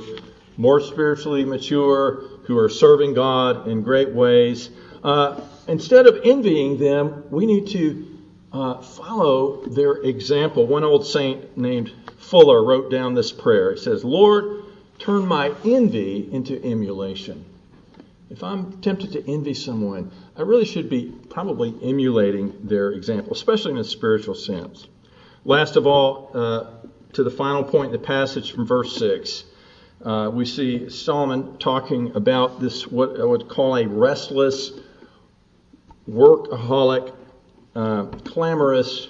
more 0.57 0.79
spiritually 0.79 1.45
mature, 1.45 2.23
who 2.45 2.57
are 2.57 2.69
serving 2.69 3.13
God 3.13 3.67
in 3.67 3.83
great 3.83 4.13
ways, 4.13 4.69
uh, 5.03 5.39
instead 5.67 6.07
of 6.07 6.21
envying 6.23 6.77
them, 6.77 7.23
we 7.29 7.45
need 7.45 7.67
to 7.67 8.17
uh, 8.51 8.81
follow 8.81 9.65
their 9.65 9.93
example. 9.93 10.65
One 10.65 10.83
old 10.83 11.05
saint 11.05 11.57
named 11.57 11.91
Fuller 12.17 12.63
wrote 12.63 12.89
down 12.89 13.13
this 13.13 13.31
prayer. 13.31 13.71
It 13.71 13.79
says, 13.79 14.03
Lord, 14.03 14.63
turn 14.99 15.25
my 15.25 15.53
envy 15.63 16.27
into 16.31 16.61
emulation. 16.63 17.45
If 18.29 18.43
I'm 18.43 18.81
tempted 18.81 19.13
to 19.13 19.31
envy 19.31 19.53
someone, 19.53 20.11
I 20.35 20.41
really 20.41 20.65
should 20.65 20.89
be 20.89 21.13
probably 21.29 21.73
emulating 21.81 22.53
their 22.63 22.91
example, 22.91 23.33
especially 23.33 23.71
in 23.71 23.77
a 23.77 23.83
spiritual 23.83 24.35
sense. 24.35 24.87
last 25.45 25.77
of 25.77 25.87
all, 25.87 26.31
uh, 26.33 26.65
to 27.13 27.23
the 27.23 27.31
final 27.31 27.63
point 27.63 27.87
in 27.87 27.91
the 27.93 28.05
passage 28.05 28.51
from 28.51 28.65
verse 28.65 28.97
6, 28.97 29.45
uh, 30.03 30.29
we 30.31 30.45
see 30.45 30.89
Solomon 30.89 31.57
talking 31.57 32.15
about 32.15 32.59
this, 32.59 32.85
what 32.85 33.19
I 33.19 33.23
would 33.23 33.47
call 33.47 33.77
a 33.77 33.87
restless, 33.87 34.71
workaholic, 36.09 37.13
uh, 37.75 38.05
clamorous 38.25 39.09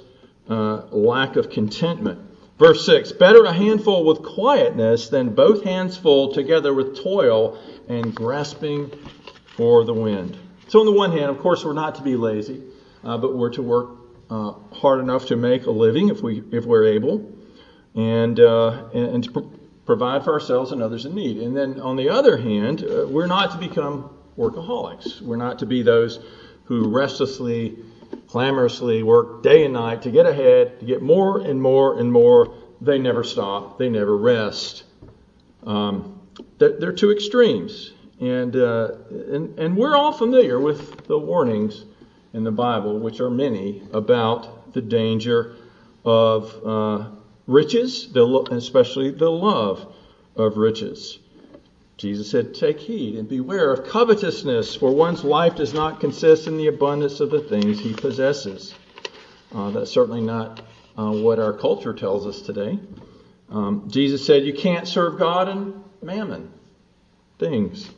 uh, 0.49 0.86
lack 0.91 1.36
of 1.36 1.49
contentment. 1.49 2.19
Verse 2.57 2.86
6 2.86 3.12
Better 3.13 3.45
a 3.45 3.53
handful 3.53 4.05
with 4.05 4.23
quietness 4.23 5.10
than 5.10 5.33
both 5.36 5.63
hands 5.63 5.97
full 5.97 6.33
together 6.33 6.73
with 6.73 7.01
toil 7.01 7.60
and 7.88 8.13
grasping 8.13 8.91
for 9.55 9.83
the 9.83 9.93
wind. 9.93 10.38
So, 10.67 10.79
on 10.79 10.86
the 10.86 10.91
one 10.91 11.12
hand, 11.12 11.25
of 11.25 11.39
course, 11.39 11.63
we're 11.63 11.73
not 11.73 11.95
to 11.95 12.01
be 12.01 12.15
lazy, 12.15 12.62
uh, 13.03 13.17
but 13.17 13.38
we're 13.38 13.51
to 13.51 13.62
work 13.62 13.89
uh, 14.29 14.53
hard 14.73 14.99
enough 14.99 15.27
to 15.27 15.38
make 15.38 15.65
a 15.65 15.71
living 15.71 16.10
if, 16.10 16.21
we, 16.21 16.43
if 16.51 16.65
we're 16.65 16.86
able, 16.86 17.31
and, 17.95 18.39
uh, 18.39 18.89
and, 18.93 19.05
and, 19.05 19.23
to 19.23 19.31
pr- 19.31 19.55
provide 19.86 20.25
for 20.25 20.33
ourselves 20.33 20.73
and 20.73 20.83
others 20.83 21.05
in 21.05 21.15
need. 21.15 21.38
And 21.38 21.55
then, 21.55 21.79
on 21.79 21.95
the 21.95 22.10
other 22.10 22.36
hand, 22.38 22.83
uh, 22.83 23.07
we're 23.07 23.27
not 23.27 23.51
to 23.51 23.57
become 23.57 24.10
workaholics. 24.38 25.21
We're 25.21 25.38
not 25.38 25.60
to 25.60 25.65
be 25.65 25.81
those 25.83 26.19
who 26.67 26.89
restlessly 26.89 27.77
clamorously 28.27 29.03
work 29.03 29.43
day 29.43 29.63
and 29.65 29.73
night 29.73 30.01
to 30.01 30.12
get 30.12 30.25
ahead, 30.25 30.80
to 30.80 30.86
get 30.86 31.01
more 31.01 31.39
and 31.39 31.62
more 31.62 31.99
and 31.99 32.12
more. 32.12 32.53
They 32.82 32.99
never 32.99 33.23
stop, 33.23 33.77
they 33.77 33.89
never 33.89 34.15
rest. 34.15 34.84
Um, 35.65 36.21
they're 36.58 36.93
two 36.93 37.12
extremes. 37.12 37.93
And, 38.19 38.56
uh, 38.56 38.91
and, 39.10 39.58
and 39.60 39.77
we're 39.77 39.95
all 39.95 40.12
familiar 40.12 40.60
with 40.60 41.06
the 41.08 41.17
warnings 41.17 41.86
in 42.34 42.43
the 42.43 42.51
Bible, 42.51 42.99
which 42.99 43.19
are 43.19 43.30
many, 43.30 43.84
about 43.93 44.73
the 44.73 44.82
danger 44.82 45.56
of 46.03 46.65
uh, 46.65 47.10
riches, 47.45 48.15
especially 48.15 49.12
the 49.12 49.30
love 49.30 49.93
of 50.36 50.58
riches. 50.58 51.19
Jesus 51.97 52.29
said, 52.29 52.53
Take 52.53 52.79
heed 52.79 53.15
and 53.15 53.27
beware 53.27 53.73
of 53.73 53.88
covetousness, 53.88 54.75
for 54.75 54.93
one's 54.93 55.23
life 55.23 55.55
does 55.55 55.73
not 55.73 55.99
consist 55.99 56.47
in 56.47 56.57
the 56.57 56.67
abundance 56.67 57.19
of 57.19 57.31
the 57.31 57.41
things 57.41 57.79
he 57.79 57.93
possesses. 57.93 58.75
Uh, 59.53 59.71
that's 59.71 59.91
certainly 59.91 60.21
not 60.21 60.62
uh, 60.97 61.12
what 61.12 61.39
our 61.39 61.53
culture 61.53 61.93
tells 61.93 62.27
us 62.27 62.41
today. 62.41 62.79
Um, 63.49 63.86
Jesus 63.89 64.25
said, 64.25 64.45
You 64.45 64.53
can't 64.53 64.88
serve 64.88 65.17
God 65.17 65.47
and 65.47 65.83
mammon, 66.01 66.51
things. 67.39 67.89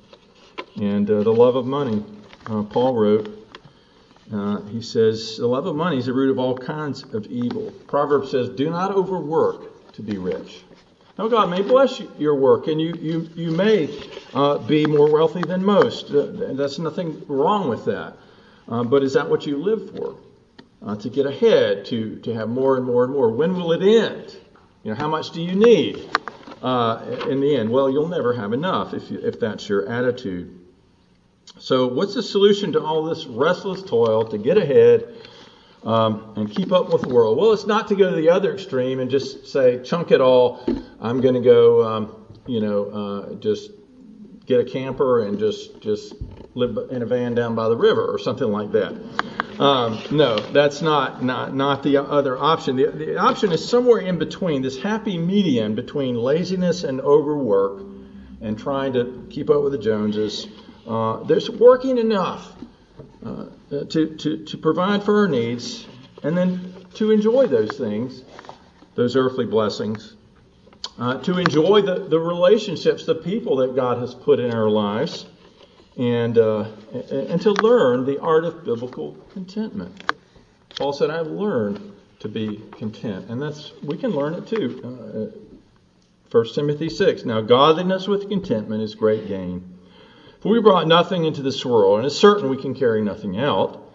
And 0.77 1.09
uh, 1.09 1.23
the 1.23 1.33
love 1.33 1.57
of 1.57 1.65
money, 1.65 2.03
uh, 2.45 2.63
Paul 2.63 2.95
wrote, 2.95 3.35
uh, 4.31 4.61
he 4.67 4.81
says, 4.81 5.37
The 5.37 5.47
love 5.47 5.65
of 5.65 5.75
money 5.75 5.97
is 5.97 6.05
the 6.05 6.13
root 6.13 6.31
of 6.31 6.39
all 6.39 6.57
kinds 6.57 7.03
of 7.13 7.25
evil. 7.25 7.71
Proverbs 7.87 8.31
says, 8.31 8.49
Do 8.49 8.69
not 8.69 8.91
overwork 8.91 9.91
to 9.93 10.01
be 10.01 10.17
rich. 10.17 10.63
Now, 11.19 11.27
God 11.27 11.49
may 11.49 11.61
bless 11.61 11.99
your 12.17 12.35
work, 12.35 12.67
and 12.67 12.79
you, 12.79 12.93
you, 12.93 13.29
you 13.35 13.51
may 13.51 13.93
uh, 14.33 14.57
be 14.59 14.85
more 14.85 15.11
wealthy 15.11 15.41
than 15.41 15.61
most. 15.61 16.09
Uh, 16.11 16.53
that's 16.53 16.79
nothing 16.79 17.25
wrong 17.27 17.67
with 17.67 17.83
that. 17.83 18.13
Uh, 18.69 18.85
but 18.85 19.03
is 19.03 19.15
that 19.15 19.29
what 19.29 19.45
you 19.45 19.57
live 19.57 19.93
for? 19.93 20.15
Uh, 20.81 20.95
to 20.95 21.09
get 21.09 21.25
ahead, 21.25 21.83
to, 21.87 22.15
to 22.19 22.33
have 22.33 22.47
more 22.47 22.77
and 22.77 22.85
more 22.85 23.03
and 23.03 23.11
more. 23.11 23.29
When 23.29 23.53
will 23.57 23.73
it 23.73 23.81
end? 23.81 24.33
You 24.83 24.91
know, 24.91 24.95
how 24.95 25.09
much 25.09 25.31
do 25.31 25.41
you 25.41 25.55
need 25.55 26.09
uh, 26.63 27.03
in 27.27 27.41
the 27.41 27.53
end? 27.53 27.69
Well, 27.69 27.89
you'll 27.89 28.07
never 28.07 28.31
have 28.31 28.53
enough 28.53 28.93
if, 28.93 29.11
you, 29.11 29.19
if 29.19 29.41
that's 29.41 29.67
your 29.67 29.89
attitude. 29.89 30.57
So, 31.57 31.85
what's 31.87 32.13
the 32.13 32.23
solution 32.23 32.71
to 32.71 32.81
all 32.81 33.03
this 33.03 33.25
restless 33.25 33.83
toil 33.83 34.23
to 34.23 34.37
get 34.37 34.57
ahead? 34.57 35.13
Um, 35.83 36.33
and 36.35 36.49
keep 36.51 36.71
up 36.71 36.91
with 36.91 37.03
the 37.03 37.09
world. 37.09 37.37
Well, 37.37 37.53
it's 37.53 37.67
not 37.67 37.87
to 37.89 37.95
go 37.95 38.09
to 38.09 38.15
the 38.15 38.29
other 38.29 38.53
extreme 38.53 38.99
and 38.99 39.09
just 39.09 39.47
say, 39.47 39.81
chunk 39.83 40.11
it 40.11 40.21
all. 40.21 40.63
I'm 40.99 41.21
going 41.21 41.35
to 41.35 41.41
go, 41.41 41.87
um, 41.87 42.25
you 42.47 42.59
know, 42.59 42.85
uh, 42.85 43.35
just 43.35 43.71
get 44.45 44.59
a 44.59 44.65
camper 44.65 45.25
and 45.25 45.37
just 45.37 45.79
just 45.81 46.15
live 46.55 46.77
in 46.89 47.03
a 47.03 47.05
van 47.05 47.35
down 47.35 47.55
by 47.55 47.69
the 47.69 47.77
river 47.77 48.05
or 48.05 48.17
something 48.17 48.51
like 48.51 48.71
that. 48.71 48.91
Um, 49.59 50.01
no, 50.09 50.39
that's 50.51 50.81
not, 50.81 51.23
not 51.23 51.53
not 51.53 51.83
the 51.83 51.97
other 51.97 52.37
option. 52.37 52.75
The, 52.75 52.87
the 52.87 53.17
option 53.17 53.51
is 53.51 53.67
somewhere 53.67 53.99
in 53.99 54.17
between, 54.17 54.61
this 54.61 54.81
happy 54.81 55.17
medium 55.17 55.75
between 55.75 56.15
laziness 56.15 56.83
and 56.83 57.01
overwork 57.01 57.83
and 58.41 58.57
trying 58.57 58.93
to 58.93 59.27
keep 59.29 59.49
up 59.49 59.63
with 59.63 59.73
the 59.73 59.77
Joneses. 59.77 60.47
Uh, 60.87 61.23
there's 61.23 61.49
working 61.49 61.97
enough 61.97 62.53
uh, 63.25 63.45
to, 63.69 64.15
to, 64.17 64.45
to 64.45 64.57
provide 64.57 65.03
for 65.03 65.19
our 65.19 65.27
needs, 65.27 65.85
and 66.23 66.37
then 66.37 66.85
to 66.95 67.11
enjoy 67.11 67.47
those 67.47 67.77
things, 67.77 68.23
those 68.95 69.15
earthly 69.15 69.45
blessings, 69.45 70.15
uh, 70.97 71.17
to 71.19 71.37
enjoy 71.37 71.81
the, 71.81 72.07
the 72.07 72.19
relationships, 72.19 73.05
the 73.05 73.15
people 73.15 73.57
that 73.57 73.75
God 73.75 73.99
has 73.99 74.13
put 74.13 74.39
in 74.39 74.51
our 74.51 74.69
lives, 74.69 75.25
and, 75.97 76.37
uh, 76.37 76.65
and 77.11 77.41
to 77.41 77.51
learn 77.51 78.05
the 78.05 78.19
art 78.19 78.45
of 78.45 78.63
biblical 78.63 79.13
contentment. 79.33 80.03
Paul 80.77 80.93
said, 80.93 81.09
I've 81.09 81.27
learned 81.27 81.93
to 82.19 82.27
be 82.29 82.61
content. 82.77 83.29
And 83.29 83.41
that's 83.41 83.73
we 83.81 83.97
can 83.97 84.11
learn 84.11 84.33
it 84.33 84.47
too. 84.47 84.81
Uh, 84.83 85.39
1 86.31 86.53
Timothy 86.53 86.89
6. 86.89 87.25
Now, 87.25 87.41
godliness 87.41 88.07
with 88.07 88.29
contentment 88.29 88.83
is 88.83 88.93
great 88.93 89.27
gain. 89.27 89.78
For 90.41 90.49
we 90.49 90.61
brought 90.61 90.87
nothing 90.87 91.25
into 91.25 91.41
this 91.41 91.65
world, 91.65 91.97
and 91.97 92.05
it's 92.05 92.17
certain 92.17 92.49
we 92.49 92.57
can 92.57 92.73
carry 92.73 93.01
nothing 93.01 93.39
out. 93.39 93.85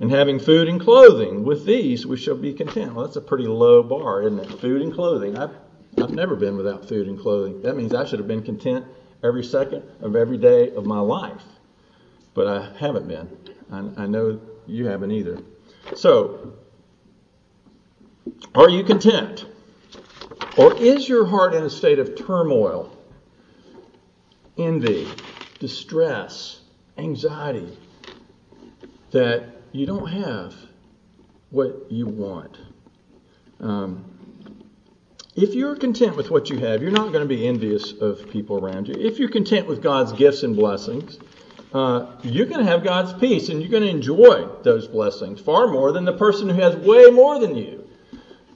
And 0.00 0.10
having 0.10 0.38
food 0.38 0.66
and 0.66 0.80
clothing, 0.80 1.44
with 1.44 1.66
these 1.66 2.06
we 2.06 2.16
shall 2.16 2.36
be 2.36 2.54
content. 2.54 2.94
Well, 2.94 3.04
that's 3.04 3.16
a 3.16 3.20
pretty 3.20 3.46
low 3.46 3.82
bar, 3.82 4.22
isn't 4.22 4.38
it? 4.38 4.58
Food 4.58 4.80
and 4.80 4.94
clothing. 4.94 5.36
I've, 5.36 5.54
I've 6.02 6.10
never 6.10 6.36
been 6.36 6.56
without 6.56 6.88
food 6.88 7.06
and 7.06 7.20
clothing. 7.20 7.60
That 7.60 7.76
means 7.76 7.94
I 7.94 8.06
should 8.06 8.18
have 8.18 8.28
been 8.28 8.42
content 8.42 8.86
every 9.22 9.44
second 9.44 9.82
of 10.00 10.16
every 10.16 10.38
day 10.38 10.74
of 10.74 10.86
my 10.86 11.00
life. 11.00 11.42
But 12.32 12.46
I 12.46 12.72
haven't 12.78 13.08
been. 13.08 13.28
I, 13.70 14.04
I 14.04 14.06
know 14.06 14.40
you 14.66 14.86
haven't 14.86 15.10
either. 15.10 15.38
So, 15.94 16.54
are 18.54 18.70
you 18.70 18.84
content? 18.84 19.44
Or 20.56 20.74
is 20.76 21.08
your 21.10 21.26
heart 21.26 21.54
in 21.54 21.62
a 21.62 21.70
state 21.70 21.98
of 21.98 22.16
turmoil, 22.16 22.96
envy, 24.56 25.08
distress, 25.60 26.60
anxiety 26.98 27.68
that 29.12 29.44
you 29.70 29.86
don't 29.86 30.08
have 30.08 30.54
what 31.50 31.86
you 31.90 32.06
want. 32.06 32.56
Um, 33.60 34.04
if 35.36 35.54
you're 35.54 35.76
content 35.76 36.16
with 36.16 36.30
what 36.30 36.50
you 36.50 36.58
have, 36.58 36.82
you're 36.82 36.90
not 36.90 37.12
going 37.12 37.22
to 37.22 37.28
be 37.28 37.46
envious 37.46 37.92
of 37.92 38.28
people 38.30 38.58
around 38.58 38.88
you. 38.88 38.94
If 38.94 39.18
you're 39.18 39.30
content 39.30 39.68
with 39.68 39.82
God's 39.82 40.12
gifts 40.12 40.42
and 40.42 40.56
blessings, 40.56 41.18
uh, 41.72 42.16
you're 42.22 42.46
going 42.46 42.64
to 42.64 42.70
have 42.70 42.82
God's 42.82 43.12
peace 43.12 43.48
and 43.48 43.60
you're 43.60 43.70
going 43.70 43.84
to 43.84 43.88
enjoy 43.88 44.48
those 44.62 44.88
blessings 44.88 45.40
far 45.40 45.68
more 45.68 45.92
than 45.92 46.04
the 46.04 46.12
person 46.12 46.48
who 46.48 46.60
has 46.60 46.74
way 46.74 47.10
more 47.10 47.38
than 47.38 47.54
you. 47.54 47.88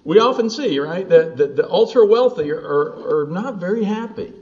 We 0.03 0.19
often 0.19 0.51
see, 0.51 0.79
right, 0.81 1.09
that, 1.09 1.37
that 1.37 1.57
the 1.57 1.71
ultra 1.71 2.05
wealthy 2.05 2.51
are, 2.51 2.59
are, 2.59 3.23
are 3.23 3.27
not 3.27 3.57
very 3.57 3.85
happy. 3.85 4.33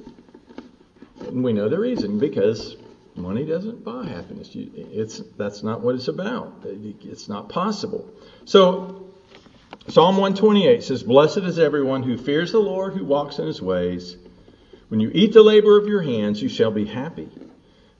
And 1.33 1.42
we 1.42 1.55
know 1.55 1.68
the 1.68 1.79
reason 1.79 2.18
because 2.18 2.77
money 3.16 3.47
doesn't 3.47 3.83
buy 3.83 4.07
happiness. 4.07 4.51
It's 4.55 5.23
that's 5.38 5.62
not 5.62 5.81
what 5.81 5.95
it's 5.95 6.09
about. 6.09 6.62
It's 6.64 7.27
not 7.27 7.49
possible. 7.49 8.07
So 8.45 9.12
Psalm 9.88 10.18
128 10.18 10.83
says, 10.83 11.03
"Blessed 11.03 11.38
is 11.38 11.59
everyone 11.59 12.03
who 12.03 12.18
fears 12.18 12.53
the 12.53 12.59
Lord, 12.59 12.92
who 12.92 13.05
walks 13.05 13.38
in 13.38 13.47
His 13.47 13.62
ways. 13.62 14.16
When 14.88 15.01
you 15.01 15.11
eat 15.14 15.33
the 15.33 15.42
labor 15.42 15.79
of 15.79 15.88
your 15.88 16.03
hands, 16.03 16.42
you 16.42 16.51
shall 16.51 16.71
be 16.71 16.85
happy, 16.85 17.31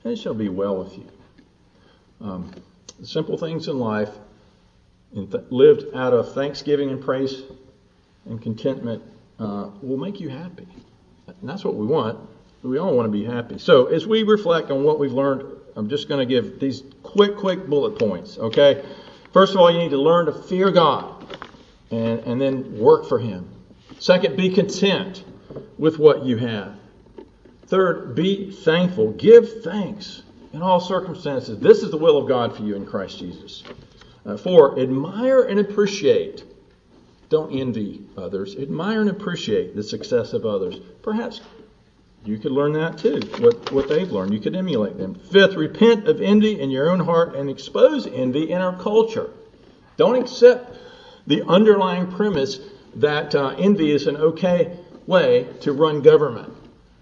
and 0.03 0.13
it 0.13 0.17
shall 0.17 0.35
be 0.35 0.49
well 0.49 0.77
with 0.77 0.95
you." 0.95 1.05
Um, 2.21 2.51
simple 3.01 3.37
things 3.37 3.67
in 3.67 3.79
life, 3.79 4.11
th- 5.15 5.45
lived 5.49 5.95
out 5.95 6.13
of 6.13 6.33
thanksgiving 6.33 6.91
and 6.91 7.01
praise 7.01 7.41
and 8.25 8.39
contentment, 8.39 9.01
uh, 9.39 9.71
will 9.81 9.97
make 9.97 10.19
you 10.19 10.29
happy, 10.29 10.67
and 11.25 11.49
that's 11.49 11.65
what 11.65 11.73
we 11.73 11.87
want. 11.87 12.29
We 12.63 12.77
all 12.77 12.95
want 12.95 13.07
to 13.07 13.11
be 13.11 13.25
happy. 13.25 13.57
So 13.57 13.87
as 13.87 14.07
we 14.07 14.23
reflect 14.23 14.71
on 14.71 14.83
what 14.83 14.97
we've 14.97 15.11
learned, 15.11 15.43
I'm 15.75 15.89
just 15.89 16.07
going 16.07 16.19
to 16.19 16.25
give 16.25 16.59
these 16.61 16.83
quick, 17.03 17.35
quick 17.35 17.67
bullet 17.67 17.99
points. 17.99 18.37
Okay. 18.37 18.85
First 19.33 19.53
of 19.53 19.59
all, 19.59 19.69
you 19.69 19.79
need 19.79 19.89
to 19.89 20.01
learn 20.01 20.27
to 20.27 20.31
fear 20.31 20.71
God 20.71 21.37
and, 21.91 22.19
and 22.21 22.39
then 22.39 22.79
work 22.79 23.07
for 23.09 23.19
Him. 23.19 23.49
Second, 23.99 24.37
be 24.37 24.49
content 24.49 25.25
with 25.77 25.99
what 25.99 26.23
you 26.23 26.37
have. 26.37 26.75
Third, 27.67 28.15
be 28.15 28.51
thankful. 28.51 29.11
Give 29.11 29.63
thanks 29.63 30.23
in 30.53 30.61
all 30.61 30.79
circumstances. 30.79 31.59
This 31.59 31.83
is 31.83 31.91
the 31.91 31.97
will 31.97 32.17
of 32.17 32.27
God 32.27 32.55
for 32.55 32.63
you 32.63 32.75
in 32.75 32.85
Christ 32.85 33.19
Jesus. 33.19 33.63
Uh, 34.25 34.37
four, 34.37 34.79
admire 34.79 35.43
and 35.43 35.59
appreciate. 35.59 36.45
Don't 37.29 37.51
envy 37.51 38.03
others. 38.15 38.55
Admire 38.55 39.01
and 39.01 39.09
appreciate 39.09 39.75
the 39.75 39.83
success 39.83 40.33
of 40.33 40.45
others. 40.45 40.79
Perhaps 41.01 41.41
you 42.25 42.37
could 42.37 42.51
learn 42.51 42.73
that 42.73 42.97
too, 42.97 43.19
what, 43.39 43.71
what 43.71 43.89
they've 43.89 44.11
learned. 44.11 44.33
You 44.33 44.39
could 44.39 44.55
emulate 44.55 44.97
them. 44.97 45.15
Fifth, 45.15 45.55
repent 45.55 46.07
of 46.07 46.21
envy 46.21 46.59
in 46.59 46.71
your 46.71 46.89
own 46.89 47.01
heart 47.01 47.35
and 47.35 47.49
expose 47.49 48.07
envy 48.07 48.51
in 48.51 48.61
our 48.61 48.77
culture. 48.79 49.31
Don't 49.97 50.15
accept 50.15 50.77
the 51.27 51.43
underlying 51.47 52.11
premise 52.11 52.59
that 52.95 53.35
uh, 53.35 53.55
envy 53.57 53.91
is 53.91 54.07
an 54.07 54.17
okay 54.17 54.77
way 55.05 55.47
to 55.61 55.73
run 55.73 56.01
government, 56.01 56.53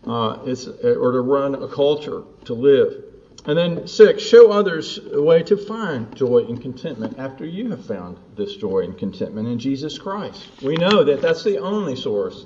uh, 0.07 0.38
or 0.84 1.11
to 1.11 1.22
run 1.22 1.55
a 1.55 1.67
culture, 1.67 2.24
to 2.45 2.53
live. 2.53 3.03
And 3.45 3.57
then 3.57 3.88
six, 3.88 4.22
show 4.22 4.51
others 4.51 4.99
a 5.11 5.22
way 5.22 5.41
to 5.43 5.57
find 5.57 6.15
joy 6.15 6.45
and 6.47 6.61
contentment 6.61 7.17
after 7.17 7.45
you 7.45 7.72
have 7.72 7.84
found 7.86 8.17
this 8.36 8.55
joy 8.55 8.82
and 8.82 8.97
contentment 8.97 9.47
in 9.47 9.57
Jesus 9.57 9.97
Christ. 9.97 10.47
We 10.61 10.76
know 10.76 11.03
that 11.03 11.22
that's 11.22 11.43
the 11.43 11.57
only 11.57 11.95
source 11.95 12.45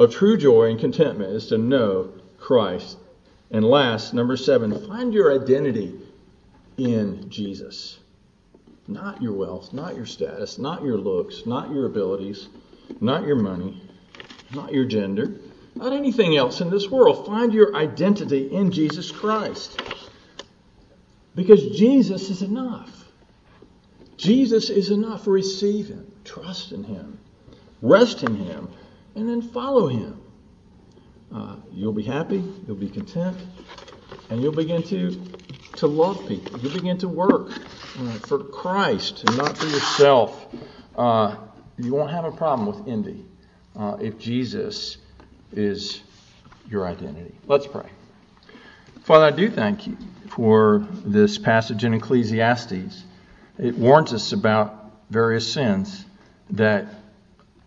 of 0.00 0.14
true 0.14 0.34
joy 0.34 0.70
and 0.70 0.80
contentment 0.80 1.30
is 1.30 1.48
to 1.48 1.58
know 1.58 2.10
Christ. 2.38 2.96
And 3.50 3.62
last, 3.62 4.14
number 4.14 4.34
seven, 4.34 4.86
find 4.88 5.12
your 5.12 5.30
identity 5.30 5.94
in 6.78 7.28
Jesus. 7.28 7.98
Not 8.88 9.20
your 9.20 9.34
wealth, 9.34 9.74
not 9.74 9.96
your 9.96 10.06
status, 10.06 10.58
not 10.58 10.82
your 10.82 10.96
looks, 10.96 11.44
not 11.44 11.70
your 11.70 11.84
abilities, 11.84 12.48
not 13.02 13.26
your 13.26 13.36
money, 13.36 13.82
not 14.54 14.72
your 14.72 14.86
gender, 14.86 15.38
not 15.74 15.92
anything 15.92 16.34
else 16.34 16.62
in 16.62 16.70
this 16.70 16.88
world. 16.88 17.26
Find 17.26 17.52
your 17.52 17.76
identity 17.76 18.50
in 18.50 18.72
Jesus 18.72 19.10
Christ. 19.10 19.82
Because 21.34 21.76
Jesus 21.76 22.30
is 22.30 22.40
enough. 22.40 23.04
Jesus 24.16 24.70
is 24.70 24.90
enough. 24.90 25.26
Receive 25.26 25.88
Him, 25.88 26.10
trust 26.24 26.72
in 26.72 26.84
Him, 26.84 27.18
rest 27.82 28.22
in 28.22 28.34
Him, 28.34 28.70
and 29.14 29.28
then 29.28 29.42
follow 29.42 29.88
Him. 29.88 30.20
Uh, 31.34 31.56
you'll 31.72 31.92
be 31.92 32.02
happy, 32.02 32.42
you'll 32.66 32.76
be 32.76 32.88
content, 32.88 33.36
and 34.30 34.42
you'll 34.42 34.52
begin 34.52 34.82
to, 34.84 35.10
to 35.76 35.86
love 35.86 36.26
people. 36.26 36.58
You'll 36.58 36.74
begin 36.74 36.98
to 36.98 37.08
work 37.08 37.52
uh, 37.98 38.12
for 38.26 38.38
Christ 38.44 39.24
and 39.24 39.36
not 39.36 39.56
for 39.56 39.66
yourself. 39.66 40.46
Uh, 40.96 41.36
you 41.78 41.94
won't 41.94 42.10
have 42.10 42.24
a 42.24 42.32
problem 42.32 42.66
with 42.66 42.88
envy 42.88 43.24
uh, 43.76 43.96
if 44.00 44.18
Jesus 44.18 44.98
is 45.52 46.02
your 46.68 46.86
identity. 46.86 47.34
Let's 47.46 47.66
pray. 47.66 47.88
Father, 49.02 49.26
I 49.26 49.30
do 49.30 49.50
thank 49.50 49.86
you 49.86 49.96
for 50.28 50.86
this 51.04 51.38
passage 51.38 51.84
in 51.84 51.94
Ecclesiastes. 51.94 53.04
It 53.58 53.74
warns 53.76 54.12
us 54.12 54.32
about 54.32 54.92
various 55.10 55.52
sins 55.52 56.04
that 56.50 56.86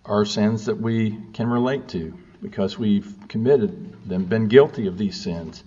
are 0.06 0.26
sins 0.26 0.66
that 0.66 0.80
we 0.80 1.18
can 1.34 1.48
relate 1.48 1.88
to 1.90 2.14
because 2.42 2.78
we've 2.78 3.16
committed 3.30 4.08
them, 4.08 4.26
been 4.26 4.48
guilty 4.48 4.88
of 4.88 4.98
these 4.98 5.22
sins. 5.22 5.64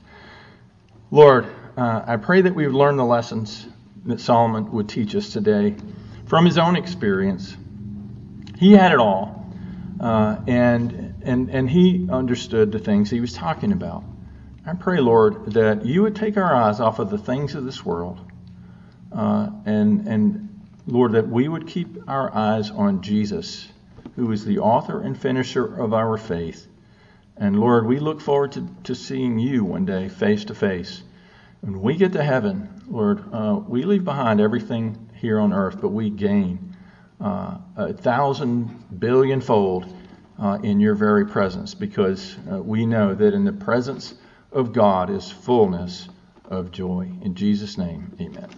Lord, 1.10 1.46
uh, 1.76 2.02
I 2.06 2.16
pray 2.16 2.42
that 2.42 2.54
we've 2.54 2.74
learned 2.74 2.98
the 2.98 3.04
lessons 3.04 3.66
that 4.04 4.20
Solomon 4.20 4.70
would 4.72 4.88
teach 4.88 5.14
us 5.14 5.32
today 5.32 5.74
from 6.26 6.44
his 6.44 6.58
own 6.58 6.76
experience. 6.76 7.56
He 8.58 8.72
had 8.72 8.92
it 8.92 8.98
all, 8.98 9.50
uh, 10.00 10.36
and, 10.46 11.14
and, 11.22 11.50
and 11.50 11.70
he 11.70 12.06
understood 12.10 12.72
the 12.72 12.78
things 12.78 13.10
he 13.10 13.20
was 13.20 13.32
talking 13.32 13.72
about. 13.72 14.04
I 14.66 14.74
pray, 14.74 15.00
Lord, 15.00 15.52
that 15.52 15.86
you 15.86 16.02
would 16.02 16.16
take 16.16 16.36
our 16.36 16.54
eyes 16.54 16.80
off 16.80 16.98
of 16.98 17.08
the 17.08 17.18
things 17.18 17.54
of 17.54 17.64
this 17.64 17.84
world, 17.84 18.20
uh, 19.12 19.48
and, 19.64 20.06
and 20.08 20.66
Lord, 20.86 21.12
that 21.12 21.28
we 21.28 21.48
would 21.48 21.66
keep 21.66 22.08
our 22.08 22.34
eyes 22.34 22.70
on 22.70 23.00
Jesus 23.00 23.68
who 24.16 24.32
is 24.32 24.44
the 24.44 24.58
author 24.58 25.00
and 25.02 25.18
finisher 25.18 25.76
of 25.76 25.94
our 25.94 26.16
faith. 26.16 26.66
And 27.36 27.60
Lord, 27.60 27.86
we 27.86 27.98
look 27.98 28.20
forward 28.20 28.52
to, 28.52 28.66
to 28.84 28.94
seeing 28.94 29.38
you 29.38 29.64
one 29.64 29.84
day 29.84 30.08
face 30.08 30.46
to 30.46 30.54
face. 30.54 31.02
When 31.60 31.82
we 31.82 31.96
get 31.96 32.12
to 32.12 32.22
heaven, 32.22 32.82
Lord, 32.88 33.22
uh, 33.32 33.60
we 33.66 33.84
leave 33.84 34.04
behind 34.04 34.40
everything 34.40 35.10
here 35.14 35.38
on 35.38 35.52
earth, 35.52 35.80
but 35.80 35.88
we 35.88 36.10
gain 36.10 36.76
uh, 37.20 37.58
a 37.76 37.92
thousand 37.92 38.98
billion 38.98 39.40
fold 39.40 39.86
uh, 40.38 40.58
in 40.62 40.80
your 40.80 40.94
very 40.94 41.26
presence 41.26 41.74
because 41.74 42.36
uh, 42.50 42.62
we 42.62 42.86
know 42.86 43.14
that 43.14 43.34
in 43.34 43.44
the 43.44 43.52
presence 43.52 44.14
of 44.52 44.72
God 44.72 45.10
is 45.10 45.30
fullness 45.30 46.08
of 46.48 46.70
joy. 46.70 47.10
In 47.22 47.34
Jesus' 47.34 47.76
name, 47.76 48.16
amen. 48.20 48.48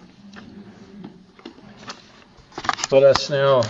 Let 2.90 3.02
us 3.02 3.28
now 3.30 3.62